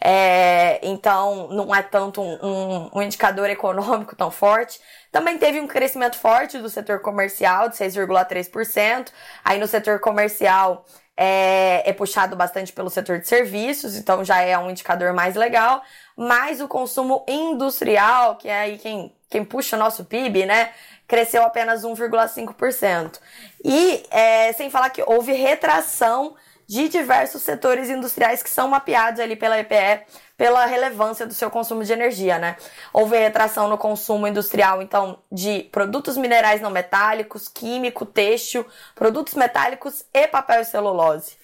É, 0.00 0.80
então, 0.82 1.48
não 1.48 1.74
é 1.74 1.82
tanto 1.82 2.22
um, 2.22 2.38
um, 2.42 2.90
um, 2.94 3.02
indicador 3.02 3.50
econômico 3.50 4.16
tão 4.16 4.30
forte. 4.30 4.80
Também 5.12 5.36
teve 5.36 5.60
um 5.60 5.66
crescimento 5.66 6.16
forte 6.16 6.56
do 6.56 6.70
setor 6.70 7.00
comercial, 7.00 7.68
de 7.68 7.76
6,3%. 7.76 9.12
Aí 9.44 9.58
no 9.58 9.66
setor 9.66 10.00
comercial 10.00 10.86
é, 11.20 11.82
é 11.84 11.92
puxado 11.92 12.36
bastante 12.36 12.72
pelo 12.72 12.88
setor 12.88 13.18
de 13.18 13.26
serviços, 13.26 13.96
então 13.96 14.24
já 14.24 14.40
é 14.40 14.56
um 14.56 14.70
indicador 14.70 15.12
mais 15.12 15.34
legal. 15.34 15.82
Mas 16.16 16.60
o 16.60 16.68
consumo 16.68 17.24
industrial, 17.26 18.36
que 18.36 18.48
é 18.48 18.60
aí 18.60 18.78
quem, 18.78 19.12
quem 19.28 19.44
puxa 19.44 19.74
o 19.74 19.78
nosso 19.78 20.04
PIB, 20.04 20.46
né? 20.46 20.70
Cresceu 21.08 21.42
apenas 21.42 21.82
1,5%. 21.82 23.18
E 23.64 24.04
é, 24.12 24.52
sem 24.52 24.70
falar 24.70 24.90
que 24.90 25.02
houve 25.04 25.32
retração 25.32 26.36
de 26.68 26.88
diversos 26.88 27.42
setores 27.42 27.90
industriais 27.90 28.40
que 28.40 28.50
são 28.50 28.68
mapeados 28.68 29.18
ali 29.18 29.34
pela 29.34 29.58
EPE 29.58 30.04
pela 30.38 30.64
relevância 30.66 31.26
do 31.26 31.34
seu 31.34 31.50
consumo 31.50 31.84
de 31.84 31.92
energia, 31.92 32.38
né? 32.38 32.56
Houve 32.92 33.18
retração 33.18 33.68
no 33.68 33.76
consumo 33.76 34.26
industrial, 34.28 34.80
então, 34.80 35.18
de 35.30 35.64
produtos 35.64 36.16
minerais 36.16 36.60
não 36.60 36.70
metálicos, 36.70 37.48
químico, 37.48 38.06
têxtil, 38.06 38.64
produtos 38.94 39.34
metálicos 39.34 40.04
e 40.14 40.28
papel 40.28 40.60
e 40.60 40.64
celulose. 40.64 41.36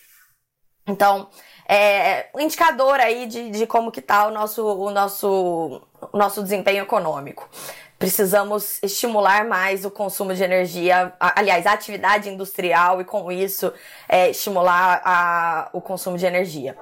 Então, 0.86 1.28
é 1.68 2.28
um 2.34 2.40
indicador 2.40 3.00
aí 3.00 3.26
de, 3.26 3.50
de 3.50 3.66
como 3.66 3.90
que 3.90 4.00
tá 4.00 4.28
o 4.28 4.30
nosso, 4.30 4.64
o 4.64 4.90
nosso, 4.90 5.82
o 6.12 6.16
nosso 6.16 6.40
desempenho 6.42 6.82
econômico 6.82 7.48
precisamos 7.98 8.82
estimular 8.82 9.44
mais 9.46 9.84
o 9.84 9.90
consumo 9.90 10.34
de 10.34 10.42
energia, 10.42 11.12
aliás, 11.18 11.66
a 11.66 11.72
atividade 11.72 12.28
industrial 12.28 13.00
e 13.00 13.04
com 13.04 13.30
isso 13.30 13.72
é, 14.08 14.30
estimular 14.30 15.00
a, 15.04 15.68
o 15.72 15.80
consumo 15.80 16.18
de 16.18 16.26
energia. 16.26 16.76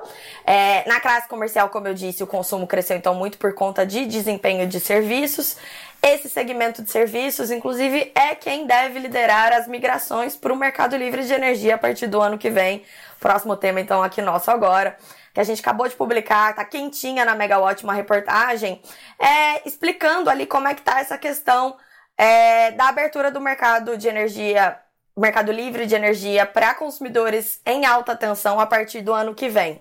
É, 0.44 0.88
na 0.88 1.00
classe 1.00 1.28
comercial, 1.28 1.68
como 1.68 1.86
eu 1.86 1.94
disse, 1.94 2.22
o 2.22 2.26
consumo 2.26 2.66
cresceu 2.66 2.96
então 2.96 3.14
muito 3.14 3.38
por 3.38 3.54
conta 3.54 3.86
de 3.86 4.06
desempenho 4.06 4.66
de 4.66 4.80
serviços. 4.80 5.56
Esse 6.02 6.28
segmento 6.28 6.82
de 6.82 6.90
serviços, 6.90 7.52
inclusive, 7.52 8.10
é 8.14 8.34
quem 8.34 8.66
deve 8.66 8.98
liderar 8.98 9.52
as 9.52 9.68
migrações 9.68 10.34
para 10.34 10.52
o 10.52 10.56
mercado 10.56 10.96
livre 10.96 11.24
de 11.24 11.32
energia 11.32 11.76
a 11.76 11.78
partir 11.78 12.08
do 12.08 12.20
ano 12.20 12.36
que 12.36 12.50
vem. 12.50 12.82
Próximo 13.22 13.56
tema, 13.56 13.80
então, 13.80 14.02
aqui 14.02 14.20
nosso 14.20 14.50
agora 14.50 14.96
que 15.32 15.38
a 15.38 15.44
gente 15.44 15.60
acabou 15.60 15.88
de 15.88 15.94
publicar, 15.94 16.56
tá 16.56 16.64
quentinha 16.64 17.24
na 17.24 17.36
Megawatt 17.36 17.84
uma 17.84 17.94
reportagem, 17.94 18.82
é, 19.16 19.66
explicando 19.66 20.28
ali 20.28 20.44
como 20.44 20.66
é 20.66 20.74
que 20.74 20.82
tá 20.82 20.98
essa 20.98 21.16
questão 21.16 21.76
é, 22.18 22.72
da 22.72 22.88
abertura 22.88 23.30
do 23.30 23.40
mercado 23.40 23.96
de 23.96 24.08
energia, 24.08 24.76
mercado 25.16 25.52
livre 25.52 25.86
de 25.86 25.94
energia 25.94 26.44
para 26.44 26.74
consumidores 26.74 27.60
em 27.64 27.86
alta 27.86 28.16
tensão 28.16 28.58
a 28.58 28.66
partir 28.66 29.02
do 29.02 29.14
ano 29.14 29.36
que 29.36 29.48
vem. 29.48 29.80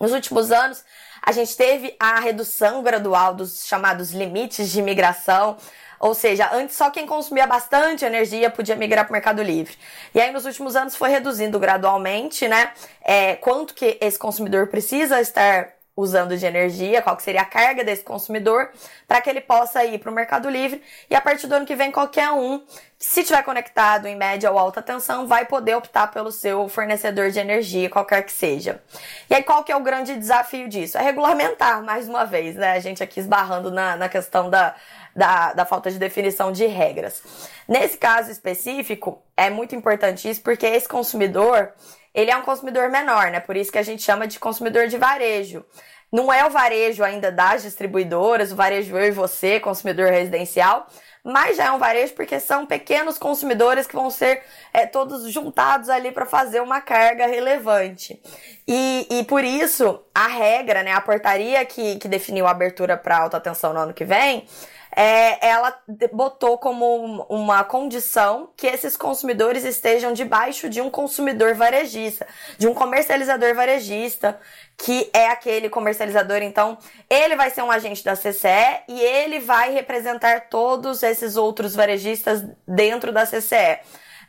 Nos 0.00 0.12
últimos 0.12 0.50
anos, 0.50 0.82
a 1.22 1.32
gente 1.32 1.54
teve 1.54 1.94
a 2.00 2.20
redução 2.20 2.82
gradual 2.82 3.34
dos 3.34 3.66
chamados 3.66 4.12
limites 4.12 4.70
de 4.70 4.80
migração 4.80 5.58
ou 6.00 6.14
seja, 6.14 6.48
antes 6.54 6.76
só 6.76 6.88
quem 6.88 7.06
consumia 7.06 7.46
bastante 7.46 8.06
energia 8.06 8.48
podia 8.48 8.74
migrar 8.74 9.04
para 9.04 9.10
o 9.10 9.12
Mercado 9.12 9.42
Livre. 9.42 9.76
E 10.14 10.20
aí 10.20 10.32
nos 10.32 10.46
últimos 10.46 10.74
anos 10.74 10.96
foi 10.96 11.10
reduzindo 11.10 11.58
gradualmente, 11.58 12.48
né? 12.48 12.72
É, 13.04 13.36
quanto 13.36 13.74
que 13.74 13.98
esse 14.00 14.18
consumidor 14.18 14.68
precisa 14.68 15.20
estar 15.20 15.74
usando 16.00 16.36
de 16.36 16.46
energia, 16.46 17.02
qual 17.02 17.16
que 17.16 17.22
seria 17.22 17.42
a 17.42 17.44
carga 17.44 17.84
desse 17.84 18.02
consumidor, 18.02 18.70
para 19.06 19.20
que 19.20 19.28
ele 19.28 19.40
possa 19.40 19.84
ir 19.84 19.98
para 19.98 20.10
o 20.10 20.14
Mercado 20.14 20.48
Livre 20.48 20.82
e 21.08 21.14
a 21.14 21.20
partir 21.20 21.46
do 21.46 21.54
ano 21.54 21.66
que 21.66 21.76
vem 21.76 21.92
qualquer 21.92 22.30
um, 22.30 22.62
se 22.98 23.24
tiver 23.24 23.42
conectado 23.42 24.06
em 24.06 24.14
média 24.14 24.50
ou 24.50 24.58
alta 24.58 24.82
tensão, 24.82 25.26
vai 25.26 25.46
poder 25.46 25.74
optar 25.74 26.08
pelo 26.08 26.30
seu 26.30 26.68
fornecedor 26.68 27.30
de 27.30 27.38
energia, 27.38 27.88
qualquer 27.88 28.22
que 28.22 28.32
seja. 28.32 28.82
E 29.28 29.34
aí 29.34 29.42
qual 29.42 29.64
que 29.64 29.72
é 29.72 29.76
o 29.76 29.80
grande 29.80 30.16
desafio 30.16 30.68
disso? 30.68 30.98
É 30.98 31.02
regulamentar, 31.02 31.82
mais 31.82 32.08
uma 32.08 32.24
vez, 32.24 32.56
né? 32.56 32.72
A 32.72 32.80
gente 32.80 33.02
aqui 33.02 33.18
esbarrando 33.18 33.70
na, 33.70 33.96
na 33.96 34.08
questão 34.08 34.50
da, 34.50 34.74
da, 35.16 35.54
da 35.54 35.64
falta 35.64 35.90
de 35.90 35.98
definição 35.98 36.52
de 36.52 36.66
regras. 36.66 37.22
Nesse 37.66 37.96
caso 37.96 38.30
específico, 38.30 39.22
é 39.34 39.48
muito 39.48 39.74
importante 39.74 40.28
isso 40.28 40.42
porque 40.42 40.66
esse 40.66 40.86
consumidor, 40.86 41.72
ele 42.14 42.30
é 42.30 42.36
um 42.36 42.42
consumidor 42.42 42.88
menor, 42.90 43.30
né? 43.30 43.40
Por 43.40 43.56
isso 43.56 43.70
que 43.70 43.78
a 43.78 43.82
gente 43.82 44.02
chama 44.02 44.26
de 44.26 44.38
consumidor 44.38 44.86
de 44.88 44.96
varejo. 44.96 45.64
Não 46.12 46.32
é 46.32 46.44
o 46.44 46.50
varejo 46.50 47.04
ainda 47.04 47.30
das 47.30 47.62
distribuidoras, 47.62 48.50
o 48.50 48.56
varejo 48.56 48.96
eu 48.96 49.06
e 49.06 49.10
você, 49.12 49.60
consumidor 49.60 50.10
residencial, 50.10 50.88
mas 51.22 51.56
já 51.56 51.66
é 51.66 51.70
um 51.70 51.78
varejo 51.78 52.14
porque 52.14 52.40
são 52.40 52.66
pequenos 52.66 53.16
consumidores 53.16 53.86
que 53.86 53.94
vão 53.94 54.10
ser 54.10 54.42
é, 54.72 54.86
todos 54.86 55.30
juntados 55.30 55.88
ali 55.88 56.10
para 56.10 56.26
fazer 56.26 56.60
uma 56.60 56.80
carga 56.80 57.26
relevante. 57.26 58.20
E, 58.66 59.06
e 59.08 59.24
por 59.24 59.44
isso, 59.44 60.02
a 60.12 60.26
regra, 60.26 60.82
né, 60.82 60.92
a 60.92 61.00
portaria 61.00 61.64
que, 61.64 61.96
que 61.96 62.08
definiu 62.08 62.46
a 62.46 62.50
abertura 62.50 62.96
para 62.96 63.18
alta 63.18 63.38
tensão 63.38 63.72
no 63.72 63.78
ano 63.78 63.94
que 63.94 64.04
vem, 64.04 64.48
é, 64.94 65.48
ela 65.48 65.76
botou 66.12 66.58
como 66.58 67.24
uma 67.28 67.62
condição 67.62 68.50
que 68.56 68.66
esses 68.66 68.96
consumidores 68.96 69.64
estejam 69.64 70.12
debaixo 70.12 70.68
de 70.68 70.80
um 70.80 70.90
consumidor 70.90 71.54
varejista, 71.54 72.26
de 72.58 72.66
um 72.66 72.74
comercializador 72.74 73.54
varejista, 73.54 74.38
que 74.76 75.10
é 75.12 75.28
aquele 75.28 75.68
comercializador, 75.68 76.38
então, 76.42 76.78
ele 77.08 77.36
vai 77.36 77.50
ser 77.50 77.62
um 77.62 77.70
agente 77.70 78.02
da 78.02 78.16
CCE 78.16 78.82
e 78.88 79.00
ele 79.00 79.38
vai 79.38 79.72
representar 79.72 80.48
todos 80.48 81.02
esses 81.02 81.36
outros 81.36 81.74
varejistas 81.74 82.44
dentro 82.66 83.12
da 83.12 83.26
CCE. 83.26 83.78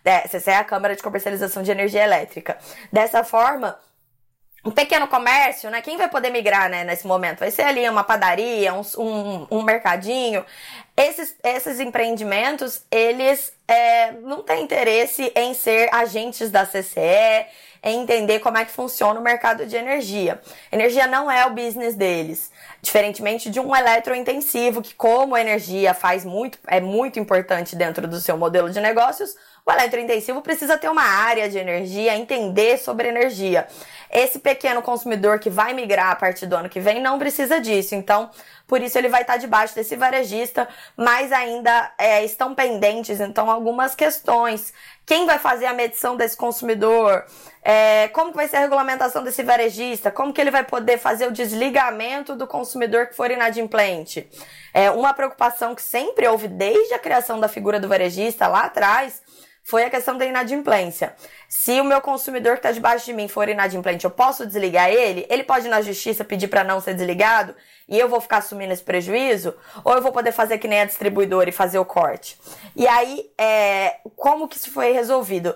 É, 0.04 0.28
CCE 0.28 0.50
é 0.50 0.56
a 0.58 0.64
Câmara 0.64 0.96
de 0.96 1.04
Comercialização 1.04 1.64
de 1.64 1.72
Energia 1.72 2.04
Elétrica. 2.04 2.58
Dessa 2.92 3.24
forma, 3.24 3.78
um 4.64 4.70
pequeno 4.70 5.08
comércio, 5.08 5.72
né? 5.72 5.82
Quem 5.82 5.98
vai 5.98 6.08
poder 6.08 6.30
migrar, 6.30 6.70
né, 6.70 6.84
nesse 6.84 7.08
momento? 7.08 7.40
Vai 7.40 7.50
ser 7.50 7.64
ali 7.64 7.88
uma 7.90 8.04
padaria, 8.04 8.74
um, 8.74 8.82
um, 8.98 9.48
um 9.50 9.62
mercadinho. 9.64 10.46
Esses, 10.96 11.36
esses 11.44 11.80
empreendimentos, 11.80 12.84
eles 12.92 13.54
é, 13.68 14.12
não 14.12 14.44
têm 14.44 14.64
interesse 14.64 15.32
em 15.36 15.54
ser 15.56 15.90
agentes 15.92 16.52
da 16.52 16.64
CCE, 16.64 17.48
em 17.84 18.04
entender 18.04 18.40
como 18.40 18.60
é 18.60 18.66
que 18.66 18.72
funciona 18.72 19.20
o 19.20 19.24
mercado 19.24 19.66
de 19.66 19.76
energia. 19.76 20.40
Energia 20.72 21.08
não 21.08 21.32
é 21.32 21.44
o 21.48 21.50
business 21.52 21.96
deles. 21.96 22.52
Diferentemente 22.82 23.50
de 23.50 23.60
um 23.60 23.76
eletrointensivo, 23.76 24.84
que 24.84 24.94
como 24.94 25.36
energia 25.36 25.96
faz 25.96 26.24
muito, 26.24 26.60
é 26.68 26.80
muito 26.80 27.20
importante 27.20 27.76
dentro 27.76 28.08
do 28.08 28.20
seu 28.20 28.38
modelo 28.38 28.70
de 28.70 28.80
negócios, 28.80 29.36
o 29.66 29.72
eletrointensivo 29.72 30.42
precisa 30.42 30.78
ter 30.78 30.90
uma 30.90 31.04
área 31.04 31.48
de 31.50 31.58
energia, 31.58 32.16
entender 32.16 32.78
sobre 32.78 33.08
energia. 33.08 33.68
Esse 34.10 34.40
pequeno 34.40 34.82
consumidor 34.82 35.40
que 35.40 35.50
vai 35.50 35.74
migrar 35.74 36.12
a 36.12 36.16
partir 36.16 36.46
do 36.46 36.56
ano 36.56 36.68
que 36.68 36.80
vem 36.80 37.02
não 37.02 37.20
precisa 37.20 37.62
disso. 37.62 37.96
Então, 37.96 38.30
por 38.68 38.82
isso 38.82 38.98
ele 38.98 39.08
vai 39.08 39.22
estar 39.22 39.38
debaixo 39.38 39.76
desse 39.76 39.96
varejista, 39.96 40.68
mas 40.98 41.32
ainda 41.32 41.92
é, 41.98 42.24
estão 42.24 42.56
pendentes, 42.56 43.22
então, 43.22 43.50
algumas 43.50 43.94
questões. 43.96 44.74
Quem 45.06 45.26
vai 45.26 45.38
fazer 45.38 45.66
a 45.66 45.74
medição 45.74 46.16
desse 46.16 46.36
consumidor? 46.36 47.26
É, 47.64 48.08
como 48.10 48.34
vai 48.34 48.48
ser 48.48 48.58
a 48.58 48.62
regulamentação 48.62 49.24
desse 49.24 49.44
varejista? 49.44 50.10
Como 50.10 50.34
que 50.34 50.42
ele 50.42 50.52
vai 50.52 50.64
poder 50.64 50.98
fazer 50.98 51.28
o 51.28 51.32
desligamento 51.32 52.36
do 52.36 52.48
consumidor 52.48 53.08
que 53.08 53.16
for 53.16 53.30
inadimplente? 53.30 54.28
É, 54.74 54.90
uma 54.90 55.14
preocupação 55.14 55.76
que 55.76 55.82
sempre 55.82 56.28
houve 56.28 56.48
desde 56.48 56.94
a 56.94 57.00
criação 57.00 57.40
da 57.40 57.48
figura 57.48 57.80
do 57.80 57.88
varejista 57.88 58.48
lá 58.48 58.64
atrás 58.64 59.22
foi 59.64 59.84
a 59.84 59.90
questão 59.90 60.18
da 60.18 60.26
inadimplência. 60.26 61.16
Se 61.48 61.80
o 61.80 61.84
meu 61.84 62.02
consumidor 62.02 62.54
que 62.54 62.60
está 62.60 62.72
debaixo 62.72 63.06
de 63.06 63.14
mim 63.14 63.28
for 63.28 63.48
inadimplente, 63.48 64.06
eu 64.06 64.12
posso 64.12 64.46
desligar 64.46 64.90
ele? 64.90 65.26
Ele 65.30 65.44
pode 65.44 65.68
ir 65.68 65.70
na 65.70 65.82
justiça 65.82 66.24
pedir 66.24 66.48
para 66.48 66.64
não 66.64 66.82
ser 66.82 66.94
desligado 66.94 67.56
e 67.88 67.98
eu 67.98 68.10
vou 68.10 68.20
ficar 68.20 68.38
assumindo 68.38 68.74
esse 68.74 68.84
prejuízo? 68.84 69.54
Ou 69.84 69.94
eu 69.94 70.02
vou 70.02 70.12
poder 70.12 70.32
fazer 70.32 70.58
que 70.58 70.68
nem 70.68 70.82
a 70.82 70.86
distribuidora 70.86 71.50
e 71.50 71.54
fazer 71.54 71.78
o 71.78 71.86
corte? 71.86 72.40
E 72.76 72.88
aí, 72.88 73.30
é, 73.38 73.98
como 74.16 74.48
que 74.48 74.58
isso 74.58 74.72
foi 74.72 74.92
resolvido? 74.92 75.56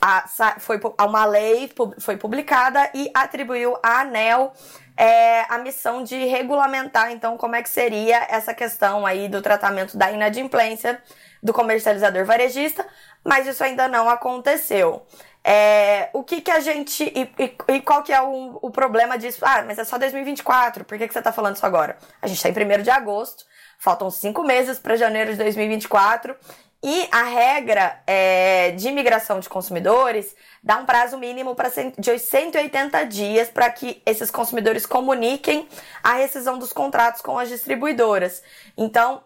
A, 0.00 0.26
foi 0.58 0.78
uma 1.00 1.24
lei 1.24 1.72
foi 2.00 2.16
publicada 2.16 2.90
e 2.92 3.10
atribuiu 3.14 3.78
à 3.82 4.00
ANEL 4.00 4.52
é, 5.00 5.46
a 5.48 5.56
missão 5.56 6.02
de 6.02 6.26
regulamentar, 6.26 7.10
então, 7.10 7.38
como 7.38 7.56
é 7.56 7.62
que 7.62 7.70
seria 7.70 8.18
essa 8.28 8.52
questão 8.52 9.06
aí 9.06 9.30
do 9.30 9.40
tratamento 9.40 9.96
da 9.96 10.12
inadimplência 10.12 11.02
do 11.42 11.54
comercializador 11.54 12.26
varejista, 12.26 12.86
mas 13.24 13.46
isso 13.46 13.64
ainda 13.64 13.88
não 13.88 14.10
aconteceu. 14.10 15.06
É, 15.42 16.10
o 16.12 16.22
que 16.22 16.42
que 16.42 16.50
a 16.50 16.60
gente. 16.60 17.02
E, 17.02 17.22
e, 17.42 17.76
e, 17.76 17.80
qual 17.80 18.02
que 18.02 18.12
é 18.12 18.20
o, 18.20 18.58
o 18.60 18.70
problema 18.70 19.16
disso? 19.16 19.38
Ah, 19.40 19.64
mas 19.66 19.78
é 19.78 19.84
só 19.84 19.96
2024, 19.96 20.84
por 20.84 20.98
que, 20.98 21.08
que 21.08 21.14
você 21.14 21.20
está 21.20 21.32
falando 21.32 21.56
isso 21.56 21.64
agora? 21.64 21.96
A 22.20 22.26
gente 22.26 22.36
está 22.36 22.50
em 22.50 22.80
1 22.80 22.82
de 22.82 22.90
agosto, 22.90 23.46
faltam 23.78 24.10
cinco 24.10 24.42
meses 24.42 24.78
para 24.78 24.96
janeiro 24.96 25.30
de 25.30 25.38
2024 25.38 26.36
E 26.82 27.08
a 27.12 27.24
regra 27.24 28.02
é, 28.06 28.70
de 28.70 28.90
migração 28.90 29.38
de 29.38 29.48
consumidores 29.50 30.34
dá 30.62 30.78
um 30.78 30.86
prazo 30.86 31.18
mínimo 31.18 31.54
pra, 31.54 31.70
de 31.98 32.18
180 32.18 33.04
dias 33.04 33.48
para 33.48 33.68
que 33.70 34.00
esses 34.06 34.30
consumidores 34.30 34.86
comuniquem 34.86 35.68
a 36.02 36.14
rescisão 36.14 36.58
dos 36.58 36.72
contratos 36.72 37.20
com 37.20 37.38
as 37.38 37.50
distribuidoras. 37.50 38.42
Então, 38.78 39.22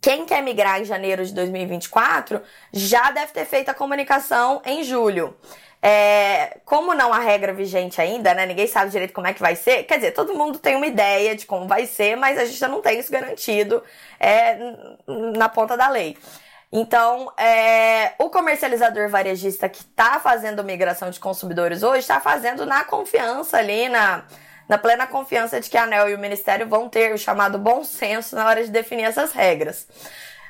quem 0.00 0.24
quer 0.24 0.42
migrar 0.42 0.80
em 0.80 0.86
janeiro 0.86 1.24
de 1.24 1.34
2024 1.34 2.40
já 2.72 3.10
deve 3.10 3.32
ter 3.32 3.44
feito 3.44 3.68
a 3.68 3.74
comunicação 3.74 4.62
em 4.64 4.82
julho. 4.84 5.36
É, 5.82 6.60
como 6.64 6.94
não 6.94 7.12
há 7.12 7.18
regra 7.18 7.52
vigente 7.52 8.00
ainda, 8.00 8.32
né? 8.32 8.46
Ninguém 8.46 8.66
sabe 8.66 8.90
direito 8.90 9.12
como 9.12 9.26
é 9.26 9.34
que 9.34 9.40
vai 9.40 9.54
ser. 9.54 9.84
Quer 9.84 9.96
dizer, 9.96 10.12
todo 10.12 10.34
mundo 10.34 10.58
tem 10.58 10.76
uma 10.76 10.86
ideia 10.86 11.36
de 11.36 11.44
como 11.44 11.68
vai 11.68 11.84
ser, 11.84 12.16
mas 12.16 12.38
a 12.38 12.46
gente 12.46 12.56
já 12.56 12.68
não 12.68 12.80
tem 12.80 12.98
isso 12.98 13.12
garantido 13.12 13.82
é, 14.18 14.56
na 15.36 15.46
ponta 15.46 15.76
da 15.76 15.90
lei. 15.90 16.16
Então, 16.76 17.32
é, 17.38 18.14
o 18.18 18.28
comercializador 18.28 19.08
varejista 19.08 19.68
que 19.68 19.78
está 19.78 20.18
fazendo 20.18 20.64
migração 20.64 21.08
de 21.08 21.20
consumidores 21.20 21.84
hoje 21.84 22.00
está 22.00 22.18
fazendo 22.18 22.66
na 22.66 22.82
confiança 22.82 23.58
ali, 23.58 23.88
na, 23.88 24.24
na 24.68 24.76
plena 24.76 25.06
confiança 25.06 25.60
de 25.60 25.70
que 25.70 25.78
a 25.78 25.84
ANEL 25.84 26.08
e 26.08 26.16
o 26.16 26.18
Ministério 26.18 26.68
vão 26.68 26.88
ter 26.88 27.14
o 27.14 27.16
chamado 27.16 27.60
bom 27.60 27.84
senso 27.84 28.34
na 28.34 28.44
hora 28.48 28.64
de 28.64 28.72
definir 28.72 29.04
essas 29.04 29.30
regras. 29.30 29.86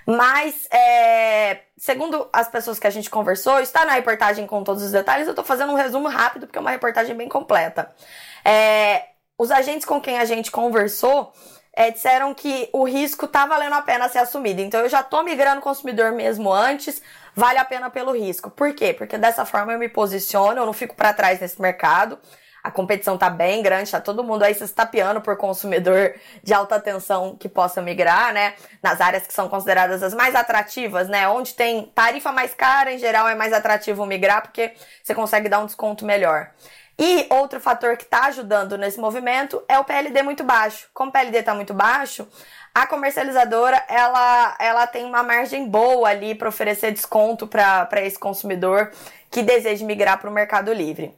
Mas, 0.07 0.66
é, 0.73 1.61
segundo 1.76 2.26
as 2.33 2.49
pessoas 2.49 2.78
que 2.78 2.87
a 2.87 2.90
gente 2.90 3.11
conversou, 3.11 3.61
está 3.61 3.85
na 3.85 3.93
reportagem 3.93 4.47
com 4.47 4.64
todos 4.64 4.83
os 4.83 4.93
detalhes. 4.93 5.26
Eu 5.26 5.33
estou 5.33 5.45
fazendo 5.45 5.75
um 5.75 5.76
resumo 5.76 6.09
rápido 6.09 6.47
porque 6.47 6.57
é 6.57 6.61
uma 6.62 6.71
reportagem 6.71 7.14
bem 7.14 7.28
completa. 7.28 7.95
É, 8.43 9.09
os 9.37 9.50
agentes 9.50 9.85
com 9.85 10.00
quem 10.00 10.19
a 10.19 10.25
gente 10.25 10.50
conversou 10.50 11.35
é, 11.76 11.90
disseram 11.90 12.33
que 12.33 12.69
o 12.73 12.85
risco 12.85 13.26
tá 13.26 13.47
valendo 13.47 13.75
a 13.75 13.83
pena 13.83 14.09
ser 14.09 14.19
assumido. 14.19 14.61
Então 14.61 14.81
eu 14.81 14.88
já 14.88 15.02
tô 15.02 15.23
migrando 15.23 15.61
consumidor 15.61 16.12
mesmo 16.12 16.52
antes, 16.52 17.02
vale 17.35 17.59
a 17.59 17.64
pena 17.64 17.90
pelo 17.90 18.12
risco. 18.12 18.50
Por 18.50 18.73
quê? 18.75 18.93
Porque 18.93 19.19
dessa 19.19 19.45
forma 19.45 19.73
eu 19.73 19.78
me 19.78 19.88
posiciono, 19.88 20.59
eu 20.59 20.66
não 20.66 20.73
fico 20.73 20.95
para 20.95 21.12
trás 21.12 21.40
nesse 21.40 21.61
mercado. 21.61 22.19
A 22.62 22.71
competição 22.71 23.19
tá 23.19 23.28
bem 23.28 23.62
grande, 23.62 23.90
tá 23.90 24.00
todo 24.00 24.25
mundo 24.25 24.43
aí 24.43 24.54
se 24.54 24.64
estapeando 24.64 25.21
por 25.21 25.37
consumidor 25.37 26.14
de 26.43 26.54
alta 26.54 26.81
tensão 26.81 27.37
que 27.37 27.47
possa 27.47 27.83
migrar, 27.83 28.33
né? 28.33 28.54
Nas 28.83 29.02
áreas 29.02 29.26
que 29.26 29.35
são 29.35 29.50
consideradas 29.50 30.02
as 30.02 30.14
mais 30.14 30.35
atrativas, 30.35 31.07
né? 31.07 31.28
Onde 31.28 31.52
tem 31.52 31.93
tarifa 31.95 32.33
mais 32.33 32.54
cara, 32.54 32.90
em 32.90 32.99
geral 32.99 33.28
é 33.28 33.35
mais 33.35 33.52
atrativo 33.52 34.07
migrar 34.07 34.40
porque 34.40 34.73
você 35.02 35.14
consegue 35.14 35.47
dar 35.47 35.59
um 35.59 35.66
desconto 35.66 36.07
melhor. 36.07 36.52
E 36.98 37.26
outro 37.30 37.60
fator 37.60 37.96
que 37.96 38.04
está 38.04 38.26
ajudando 38.26 38.78
nesse 38.78 39.00
movimento 39.00 39.62
é 39.68 39.78
o 39.78 39.84
PLD 39.84 40.22
muito 40.22 40.44
baixo. 40.44 40.88
Como 40.94 41.10
o 41.10 41.12
PLD 41.12 41.38
está 41.38 41.54
muito 41.54 41.74
baixo, 41.74 42.26
a 42.74 42.86
comercializadora 42.86 43.84
ela, 43.88 44.56
ela 44.60 44.86
tem 44.86 45.04
uma 45.04 45.22
margem 45.22 45.68
boa 45.68 46.08
ali 46.08 46.34
para 46.34 46.48
oferecer 46.48 46.92
desconto 46.92 47.46
para 47.46 48.00
esse 48.02 48.18
consumidor 48.18 48.92
que 49.30 49.42
deseja 49.42 49.84
migrar 49.84 50.20
para 50.20 50.30
o 50.30 50.32
Mercado 50.32 50.72
Livre. 50.72 51.12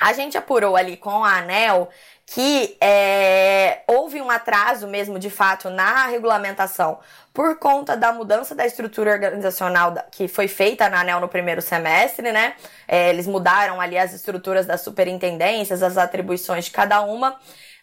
A 0.00 0.12
gente 0.12 0.38
apurou 0.38 0.76
ali 0.76 0.96
com 0.96 1.24
a 1.24 1.38
ANEL 1.38 1.88
que 2.30 2.76
é, 2.78 3.80
houve 3.86 4.20
um 4.20 4.30
atraso 4.30 4.86
mesmo, 4.86 5.18
de 5.18 5.30
fato, 5.30 5.70
na 5.70 6.06
regulamentação 6.06 6.98
por 7.32 7.58
conta 7.58 7.96
da 7.96 8.12
mudança 8.12 8.54
da 8.54 8.66
estrutura 8.66 9.12
organizacional 9.12 9.94
que 10.10 10.28
foi 10.28 10.46
feita 10.46 10.90
na 10.90 11.00
ANEL 11.00 11.20
no 11.20 11.28
primeiro 11.28 11.62
semestre, 11.62 12.30
né? 12.30 12.54
É, 12.86 13.08
eles 13.08 13.26
mudaram 13.26 13.80
ali 13.80 13.96
as 13.96 14.12
estruturas 14.12 14.66
das 14.66 14.82
superintendências, 14.82 15.82
as 15.82 15.96
atribuições 15.96 16.66
de 16.66 16.70
cada 16.70 17.00
uma. 17.00 17.38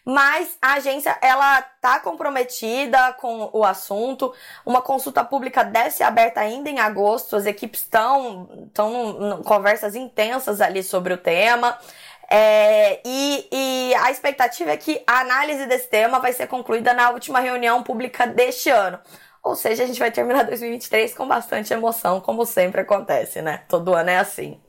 Mas 0.08 0.56
a 0.62 0.74
agência, 0.74 1.18
ela 1.20 1.60
tá 1.80 1.98
comprometida 1.98 3.12
com 3.14 3.50
o 3.52 3.64
assunto. 3.64 4.32
Uma 4.64 4.80
consulta 4.80 5.24
pública 5.24 5.64
deve 5.64 5.90
ser 5.90 6.04
aberta 6.04 6.38
ainda 6.38 6.70
em 6.70 6.78
agosto. 6.78 7.34
As 7.34 7.44
equipes 7.44 7.80
estão, 7.80 8.48
estão 8.68 9.42
conversas 9.44 9.96
intensas 9.96 10.60
ali 10.60 10.84
sobre 10.84 11.12
o 11.12 11.18
tema. 11.18 11.76
É, 12.28 13.00
e, 13.04 13.48
e, 13.52 13.94
a 13.94 14.10
expectativa 14.10 14.72
é 14.72 14.76
que 14.76 15.02
a 15.06 15.20
análise 15.20 15.66
desse 15.66 15.88
tema 15.88 16.18
vai 16.18 16.32
ser 16.32 16.48
concluída 16.48 16.92
na 16.92 17.10
última 17.10 17.40
reunião 17.40 17.82
pública 17.82 18.26
deste 18.26 18.68
ano. 18.70 18.98
Ou 19.42 19.54
seja, 19.54 19.84
a 19.84 19.86
gente 19.86 19.98
vai 19.98 20.10
terminar 20.10 20.42
2023 20.46 21.14
com 21.14 21.26
bastante 21.26 21.72
emoção, 21.72 22.20
como 22.20 22.44
sempre 22.44 22.80
acontece, 22.80 23.40
né? 23.40 23.62
Todo 23.68 23.94
ano 23.94 24.10
é 24.10 24.18
assim. 24.18 24.60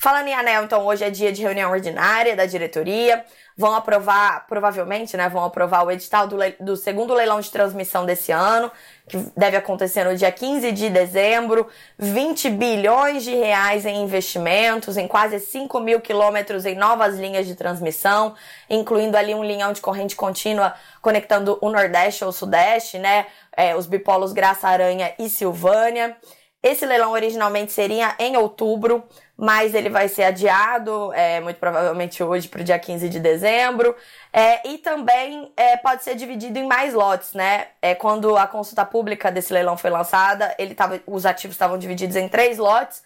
Falando 0.00 0.28
em 0.28 0.34
anel, 0.34 0.64
então 0.64 0.86
hoje 0.86 1.04
é 1.04 1.10
dia 1.10 1.30
de 1.30 1.42
reunião 1.42 1.70
ordinária 1.70 2.34
da 2.34 2.46
diretoria. 2.46 3.22
Vão 3.54 3.74
aprovar, 3.74 4.46
provavelmente, 4.46 5.14
né, 5.14 5.28
vão 5.28 5.44
aprovar 5.44 5.84
o 5.84 5.90
edital 5.90 6.26
do, 6.26 6.38
do 6.58 6.74
segundo 6.74 7.12
leilão 7.12 7.38
de 7.38 7.50
transmissão 7.50 8.06
desse 8.06 8.32
ano, 8.32 8.72
que 9.06 9.18
deve 9.36 9.58
acontecer 9.58 10.02
no 10.04 10.16
dia 10.16 10.32
15 10.32 10.72
de 10.72 10.88
dezembro, 10.88 11.68
20 11.98 12.48
bilhões 12.48 13.24
de 13.24 13.34
reais 13.34 13.84
em 13.84 14.02
investimentos, 14.02 14.96
em 14.96 15.06
quase 15.06 15.38
5 15.38 15.78
mil 15.80 16.00
quilômetros 16.00 16.64
em 16.64 16.74
novas 16.74 17.18
linhas 17.18 17.46
de 17.46 17.54
transmissão, 17.54 18.34
incluindo 18.70 19.18
ali 19.18 19.34
um 19.34 19.44
linhão 19.44 19.74
de 19.74 19.82
corrente 19.82 20.16
contínua 20.16 20.72
conectando 21.02 21.58
o 21.60 21.68
Nordeste 21.68 22.24
ao 22.24 22.32
Sudeste, 22.32 22.98
né, 22.98 23.26
é, 23.54 23.76
os 23.76 23.86
bipolos 23.86 24.32
Graça 24.32 24.66
Aranha 24.66 25.12
e 25.18 25.28
Silvânia. 25.28 26.16
Esse 26.62 26.84
leilão 26.84 27.12
originalmente 27.12 27.72
seria 27.72 28.14
em 28.18 28.36
outubro, 28.36 29.02
mas 29.40 29.74
ele 29.74 29.88
vai 29.88 30.06
ser 30.06 30.24
adiado, 30.24 31.10
é, 31.14 31.40
muito 31.40 31.56
provavelmente 31.56 32.22
hoje, 32.22 32.46
para 32.46 32.60
o 32.60 32.64
dia 32.64 32.78
15 32.78 33.08
de 33.08 33.18
dezembro. 33.18 33.96
É, 34.30 34.68
e 34.68 34.76
também 34.76 35.50
é, 35.56 35.78
pode 35.78 36.04
ser 36.04 36.14
dividido 36.14 36.58
em 36.58 36.66
mais 36.66 36.92
lotes, 36.92 37.32
né? 37.32 37.68
É, 37.80 37.94
quando 37.94 38.36
a 38.36 38.46
consulta 38.46 38.84
pública 38.84 39.32
desse 39.32 39.50
leilão 39.50 39.78
foi 39.78 39.88
lançada, 39.88 40.54
ele 40.58 40.74
tava, 40.74 41.00
os 41.06 41.24
ativos 41.24 41.54
estavam 41.54 41.78
divididos 41.78 42.16
em 42.16 42.28
três 42.28 42.58
lotes, 42.58 43.02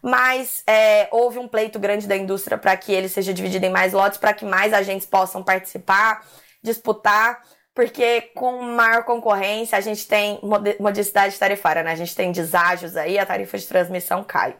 mas 0.00 0.62
é, 0.68 1.08
houve 1.10 1.40
um 1.40 1.48
pleito 1.48 1.80
grande 1.80 2.06
da 2.06 2.16
indústria 2.16 2.56
para 2.56 2.76
que 2.76 2.92
ele 2.92 3.08
seja 3.08 3.34
dividido 3.34 3.66
em 3.66 3.70
mais 3.70 3.92
lotes, 3.92 4.18
para 4.18 4.32
que 4.32 4.44
mais 4.44 4.72
agentes 4.72 5.06
possam 5.06 5.42
participar, 5.42 6.24
disputar 6.62 7.42
porque 7.74 8.20
com 8.36 8.62
maior 8.62 9.02
concorrência 9.02 9.76
a 9.78 9.80
gente 9.80 10.06
tem 10.06 10.38
modicidade 10.78 11.36
tarifária, 11.36 11.82
né? 11.82 11.90
A 11.90 11.96
gente 11.96 12.14
tem 12.14 12.30
deságios 12.30 12.96
aí, 12.96 13.18
a 13.18 13.26
tarifa 13.26 13.58
de 13.58 13.66
transmissão 13.66 14.22
cai. 14.22 14.54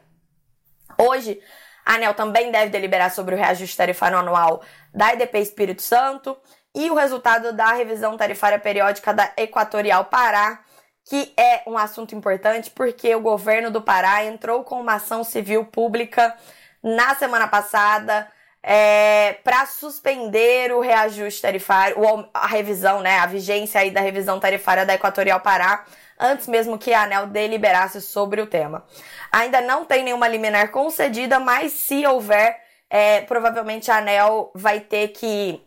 Hoje, 0.99 1.41
a 1.85 1.95
ANEL 1.95 2.15
também 2.15 2.51
deve 2.51 2.71
deliberar 2.71 3.11
sobre 3.11 3.35
o 3.35 3.39
reajuste 3.39 3.77
tarifário 3.77 4.19
anual 4.19 4.63
da 4.95 5.13
EDP 5.13 5.39
Espírito 5.39 5.83
Santo 5.83 6.37
e 6.75 6.91
o 6.91 6.95
resultado 6.95 7.53
da 7.53 7.73
revisão 7.73 8.17
tarifária 8.17 8.59
periódica 8.59 9.13
da 9.13 9.33
Equatorial 9.37 10.07
Pará, 10.07 10.61
que 11.05 11.33
é 11.37 11.63
um 11.67 11.77
assunto 11.77 12.15
importante 12.15 12.71
porque 12.71 13.15
o 13.15 13.21
governo 13.21 13.71
do 13.71 13.83
Pará 13.83 14.25
entrou 14.25 14.65
com 14.65 14.81
uma 14.81 14.95
ação 14.95 15.25
civil 15.25 15.65
pública 15.65 16.35
na 16.83 17.15
semana 17.15 17.49
passada 17.49 18.29
é, 18.63 19.39
para 19.43 19.67
suspender 19.67 20.73
o 20.73 20.81
reajuste 20.81 21.43
tarifário, 21.43 21.97
a 22.33 22.47
revisão, 22.47 23.01
né, 23.01 23.19
a 23.19 23.27
vigência 23.27 23.81
aí 23.81 23.91
da 23.91 24.01
revisão 24.01 24.39
tarifária 24.39 24.87
da 24.87 24.95
Equatorial 24.95 25.41
Pará, 25.41 25.85
antes 26.19 26.47
mesmo 26.47 26.79
que 26.79 26.93
a 26.93 27.03
ANEL 27.03 27.27
deliberasse 27.27 28.01
sobre 28.01 28.41
o 28.41 28.47
tema. 28.47 28.85
Ainda 29.33 29.61
não 29.61 29.85
tem 29.85 30.05
nenhuma 30.05 30.29
liminar 30.29 30.71
concedida, 30.71 31.41
mas 31.41 31.73
se 31.73 32.07
houver, 32.07 32.57
é, 32.89 33.23
provavelmente 33.23 33.91
a 33.91 33.99
ANEL 33.99 34.53
vai 34.55 34.79
ter 34.79 35.09
que 35.09 35.61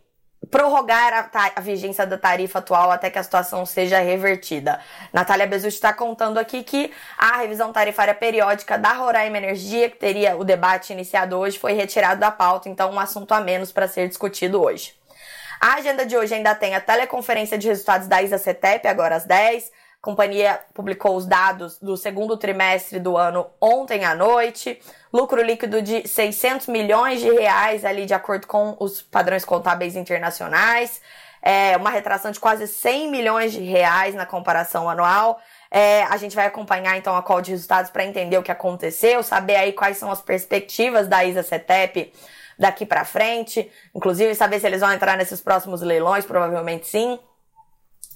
prorrogar 0.49 1.29
a, 1.33 1.51
a, 1.55 1.61
vigência 1.61 2.05
da 2.05 2.17
tarifa 2.17 2.59
atual 2.59 2.91
até 2.91 3.09
que 3.09 3.19
a 3.19 3.23
situação 3.23 3.65
seja 3.65 3.99
revertida. 3.99 4.79
Natália 5.13 5.47
Bezutti 5.47 5.75
está 5.75 5.93
contando 5.93 6.37
aqui 6.37 6.63
que 6.63 6.91
a 7.17 7.37
revisão 7.37 7.71
tarifária 7.71 8.13
periódica 8.13 8.77
da 8.77 8.93
Roraima 8.93 9.37
Energia, 9.37 9.89
que 9.89 9.97
teria 9.97 10.35
o 10.35 10.43
debate 10.43 10.93
iniciado 10.93 11.37
hoje, 11.37 11.57
foi 11.57 11.73
retirado 11.73 12.19
da 12.19 12.31
pauta, 12.31 12.69
então 12.69 12.91
um 12.91 12.99
assunto 12.99 13.33
a 13.33 13.41
menos 13.41 13.71
para 13.71 13.87
ser 13.87 14.07
discutido 14.07 14.61
hoje. 14.61 14.93
A 15.59 15.75
agenda 15.75 16.05
de 16.05 16.15
hoje 16.17 16.33
ainda 16.33 16.53
tem 16.53 16.75
a 16.75 16.81
teleconferência 16.81 17.57
de 17.57 17.67
resultados 17.67 18.07
da 18.07 18.21
ISA 18.21 18.37
CETEP, 18.37 18.87
agora 18.87 19.15
às 19.15 19.25
10, 19.25 19.71
a 20.05 20.11
companhia 20.13 20.59
publicou 20.71 21.15
os 21.15 21.25
dados 21.25 21.79
do 21.79 21.97
segundo 21.97 22.37
trimestre 22.37 22.99
do 22.99 23.17
ano 23.17 23.47
ontem 23.59 24.05
à 24.05 24.13
noite. 24.13 24.79
Lucro 25.11 25.41
líquido 25.41 25.81
de 25.81 26.07
600 26.07 26.67
milhões 26.67 27.21
de 27.21 27.31
reais 27.31 27.83
ali 27.83 28.05
de 28.05 28.13
acordo 28.13 28.45
com 28.45 28.77
os 28.79 29.01
padrões 29.01 29.43
contábeis 29.43 29.95
internacionais. 29.95 31.01
É 31.41 31.75
uma 31.75 31.89
retração 31.89 32.29
de 32.29 32.39
quase 32.39 32.67
100 32.67 33.09
milhões 33.09 33.51
de 33.51 33.63
reais 33.63 34.13
na 34.13 34.27
comparação 34.27 34.87
anual. 34.87 35.41
É, 35.71 36.03
a 36.03 36.17
gente 36.17 36.35
vai 36.35 36.45
acompanhar 36.45 36.95
então 36.95 37.17
a 37.17 37.23
call 37.23 37.41
de 37.41 37.49
resultados 37.49 37.89
para 37.89 38.05
entender 38.05 38.37
o 38.37 38.43
que 38.43 38.51
aconteceu, 38.51 39.23
saber 39.23 39.55
aí 39.55 39.73
quais 39.73 39.97
são 39.97 40.11
as 40.11 40.21
perspectivas 40.21 41.07
da 41.07 41.25
ISA 41.25 41.41
CETEP 41.41 42.13
daqui 42.59 42.85
para 42.85 43.03
frente, 43.05 43.71
inclusive 43.93 44.35
saber 44.35 44.59
se 44.59 44.67
eles 44.67 44.81
vão 44.81 44.93
entrar 44.93 45.17
nesses 45.17 45.41
próximos 45.41 45.81
leilões, 45.81 46.25
provavelmente 46.25 46.87
sim. 46.87 47.19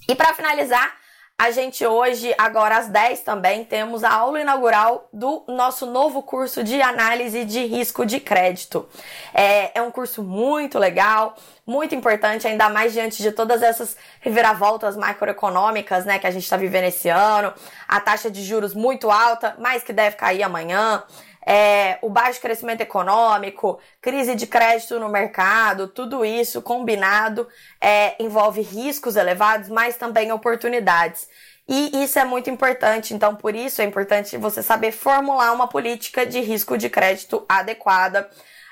E 0.08 0.14
para 0.14 0.32
finalizar, 0.34 0.99
a 1.40 1.50
gente 1.52 1.86
hoje, 1.86 2.34
agora 2.36 2.76
às 2.76 2.88
10 2.88 3.20
também, 3.20 3.64
temos 3.64 4.04
a 4.04 4.12
aula 4.12 4.42
inaugural 4.42 5.08
do 5.10 5.42
nosso 5.48 5.86
novo 5.86 6.22
curso 6.22 6.62
de 6.62 6.82
análise 6.82 7.46
de 7.46 7.64
risco 7.64 8.04
de 8.04 8.20
crédito. 8.20 8.86
É, 9.32 9.78
é 9.78 9.80
um 9.80 9.90
curso 9.90 10.22
muito 10.22 10.78
legal, 10.78 11.34
muito 11.70 11.94
importante, 11.94 12.48
ainda 12.48 12.68
mais 12.68 12.92
diante 12.92 13.22
de 13.22 13.30
todas 13.30 13.62
essas 13.62 13.96
reviravoltas 14.20 14.96
macroeconômicas, 14.96 16.04
né, 16.04 16.18
que 16.18 16.26
a 16.26 16.30
gente 16.30 16.42
está 16.42 16.56
vivendo 16.56 16.84
esse 16.84 17.08
ano, 17.08 17.54
a 17.86 18.00
taxa 18.00 18.28
de 18.28 18.42
juros 18.42 18.74
muito 18.74 19.08
alta, 19.08 19.54
mas 19.56 19.84
que 19.84 19.92
deve 19.92 20.16
cair 20.16 20.42
amanhã 20.42 21.04
é, 21.46 21.98
o 22.02 22.10
baixo 22.10 22.40
crescimento 22.40 22.80
econômico, 22.80 23.78
crise 24.00 24.34
de 24.34 24.48
crédito 24.48 24.98
no 24.98 25.08
mercado, 25.08 25.86
tudo 25.86 26.24
isso 26.24 26.60
combinado 26.60 27.46
é, 27.80 28.20
envolve 28.20 28.60
riscos 28.60 29.14
elevados, 29.14 29.68
mas 29.68 29.96
também 29.96 30.32
oportunidades. 30.32 31.28
E 31.68 32.02
isso 32.02 32.18
é 32.18 32.24
muito 32.24 32.50
importante, 32.50 33.14
então 33.14 33.36
por 33.36 33.54
isso 33.54 33.80
é 33.80 33.84
importante 33.84 34.36
você 34.36 34.60
saber 34.60 34.90
formular 34.90 35.52
uma 35.52 35.68
política 35.68 36.26
de 36.26 36.40
risco 36.40 36.76
de 36.76 36.90
crédito 36.90 37.44
adequada 37.48 38.28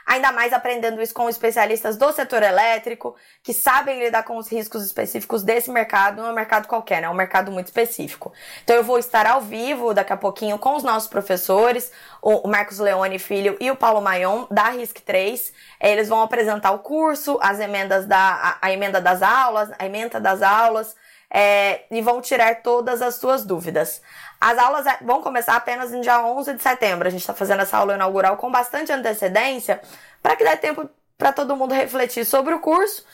ainda 0.08 0.32
mais 0.32 0.54
aprendendo 0.54 1.02
isso 1.02 1.12
com 1.12 1.28
especialistas 1.28 1.98
do 1.98 2.10
setor 2.12 2.42
elétrico, 2.42 3.14
que 3.42 3.52
sabem 3.52 4.02
lidar 4.02 4.22
com 4.22 4.38
os 4.38 4.50
riscos 4.50 4.82
específicos 4.82 5.42
desse 5.42 5.70
mercado, 5.70 6.22
não 6.22 6.28
é 6.28 6.32
um 6.32 6.34
mercado 6.34 6.66
qualquer, 6.66 7.02
né? 7.02 7.06
É 7.06 7.10
um 7.10 7.14
mercado 7.14 7.52
muito 7.52 7.66
específico. 7.66 8.32
Então 8.64 8.74
eu 8.74 8.82
vou 8.82 8.98
estar 8.98 9.26
ao 9.26 9.42
vivo 9.42 9.92
daqui 9.92 10.12
a 10.12 10.16
pouquinho 10.16 10.58
com 10.58 10.74
os 10.74 10.82
nossos 10.82 11.10
professores, 11.10 11.92
o 12.22 12.48
Marcos 12.48 12.78
Leone 12.78 13.18
Filho 13.18 13.58
e 13.60 13.70
o 13.70 13.76
Paulo 13.76 14.00
Maion, 14.00 14.46
da 14.50 14.70
RISC 14.70 15.02
3. 15.02 15.52
Eles 15.78 16.08
vão 16.08 16.22
apresentar 16.22 16.70
o 16.70 16.78
curso, 16.78 17.38
as 17.42 17.60
emendas 17.60 18.06
da, 18.06 18.16
a, 18.18 18.58
a 18.62 18.72
emenda 18.72 19.02
das 19.02 19.20
aulas, 19.20 19.70
a 19.78 19.84
emenda 19.84 20.18
das 20.18 20.40
aulas, 20.40 20.96
é, 21.30 21.82
e 21.90 22.00
vão 22.00 22.20
tirar 22.20 22.62
todas 22.62 23.02
as 23.02 23.16
suas 23.16 23.44
dúvidas. 23.44 24.00
As 24.40 24.56
aulas 24.58 24.86
vão 25.02 25.22
começar 25.22 25.56
apenas 25.56 25.90
no 25.90 26.00
dia 26.00 26.24
11 26.24 26.54
de 26.54 26.62
setembro. 26.62 27.08
A 27.08 27.10
gente 27.10 27.20
está 27.20 27.34
fazendo 27.34 27.62
essa 27.62 27.76
aula 27.76 27.94
inaugural 27.94 28.36
com 28.36 28.50
bastante 28.50 28.92
antecedência 28.92 29.80
para 30.22 30.36
que 30.36 30.44
dê 30.44 30.56
tempo 30.56 30.88
para 31.16 31.32
todo 31.32 31.56
mundo 31.56 31.74
refletir 31.74 32.24
sobre 32.24 32.54
o 32.54 32.60
curso, 32.60 33.04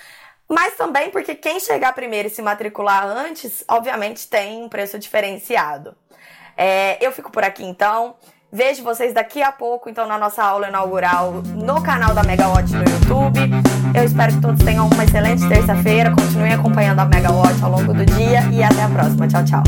mas 0.47 0.77
também 0.77 1.11
porque 1.11 1.35
quem 1.35 1.59
chegar 1.59 1.95
primeiro 1.95 2.29
e 2.29 2.31
se 2.31 2.43
matricular 2.43 3.07
antes, 3.07 3.65
obviamente 3.67 4.29
tem 4.29 4.63
um 4.63 4.69
preço 4.69 4.99
diferenciado. 4.99 5.97
É, 6.57 7.05
eu 7.05 7.11
fico 7.11 7.31
por 7.31 7.43
aqui 7.43 7.65
então. 7.65 8.15
Vejo 8.53 8.85
vocês 8.85 9.13
daqui 9.13 9.43
a 9.43 9.51
pouco, 9.51 9.91
então, 9.91 10.07
na 10.07 10.17
nossa 10.17 10.45
aula 10.45 10.69
inaugural 10.69 11.43
no 11.57 11.83
canal 11.83 12.15
da 12.15 12.23
Megawatt 12.23 12.73
no 12.73 12.85
YouTube. 12.85 13.74
Eu 13.95 14.05
espero 14.05 14.33
que 14.33 14.41
todos 14.41 14.65
tenham 14.65 14.89
uma 14.89 15.05
excelente 15.05 15.47
terça-feira. 15.49 16.11
Continuem 16.11 16.53
acompanhando 16.53 16.99
a 16.99 17.05
Megawatt 17.05 17.63
ao 17.63 17.71
longo 17.71 17.95
do 17.95 18.05
dia 18.05 18.45
e 18.51 18.63
até 18.63 18.83
a 18.83 18.89
próxima. 18.89 19.29
Tchau, 19.29 19.45
tchau. 19.45 19.63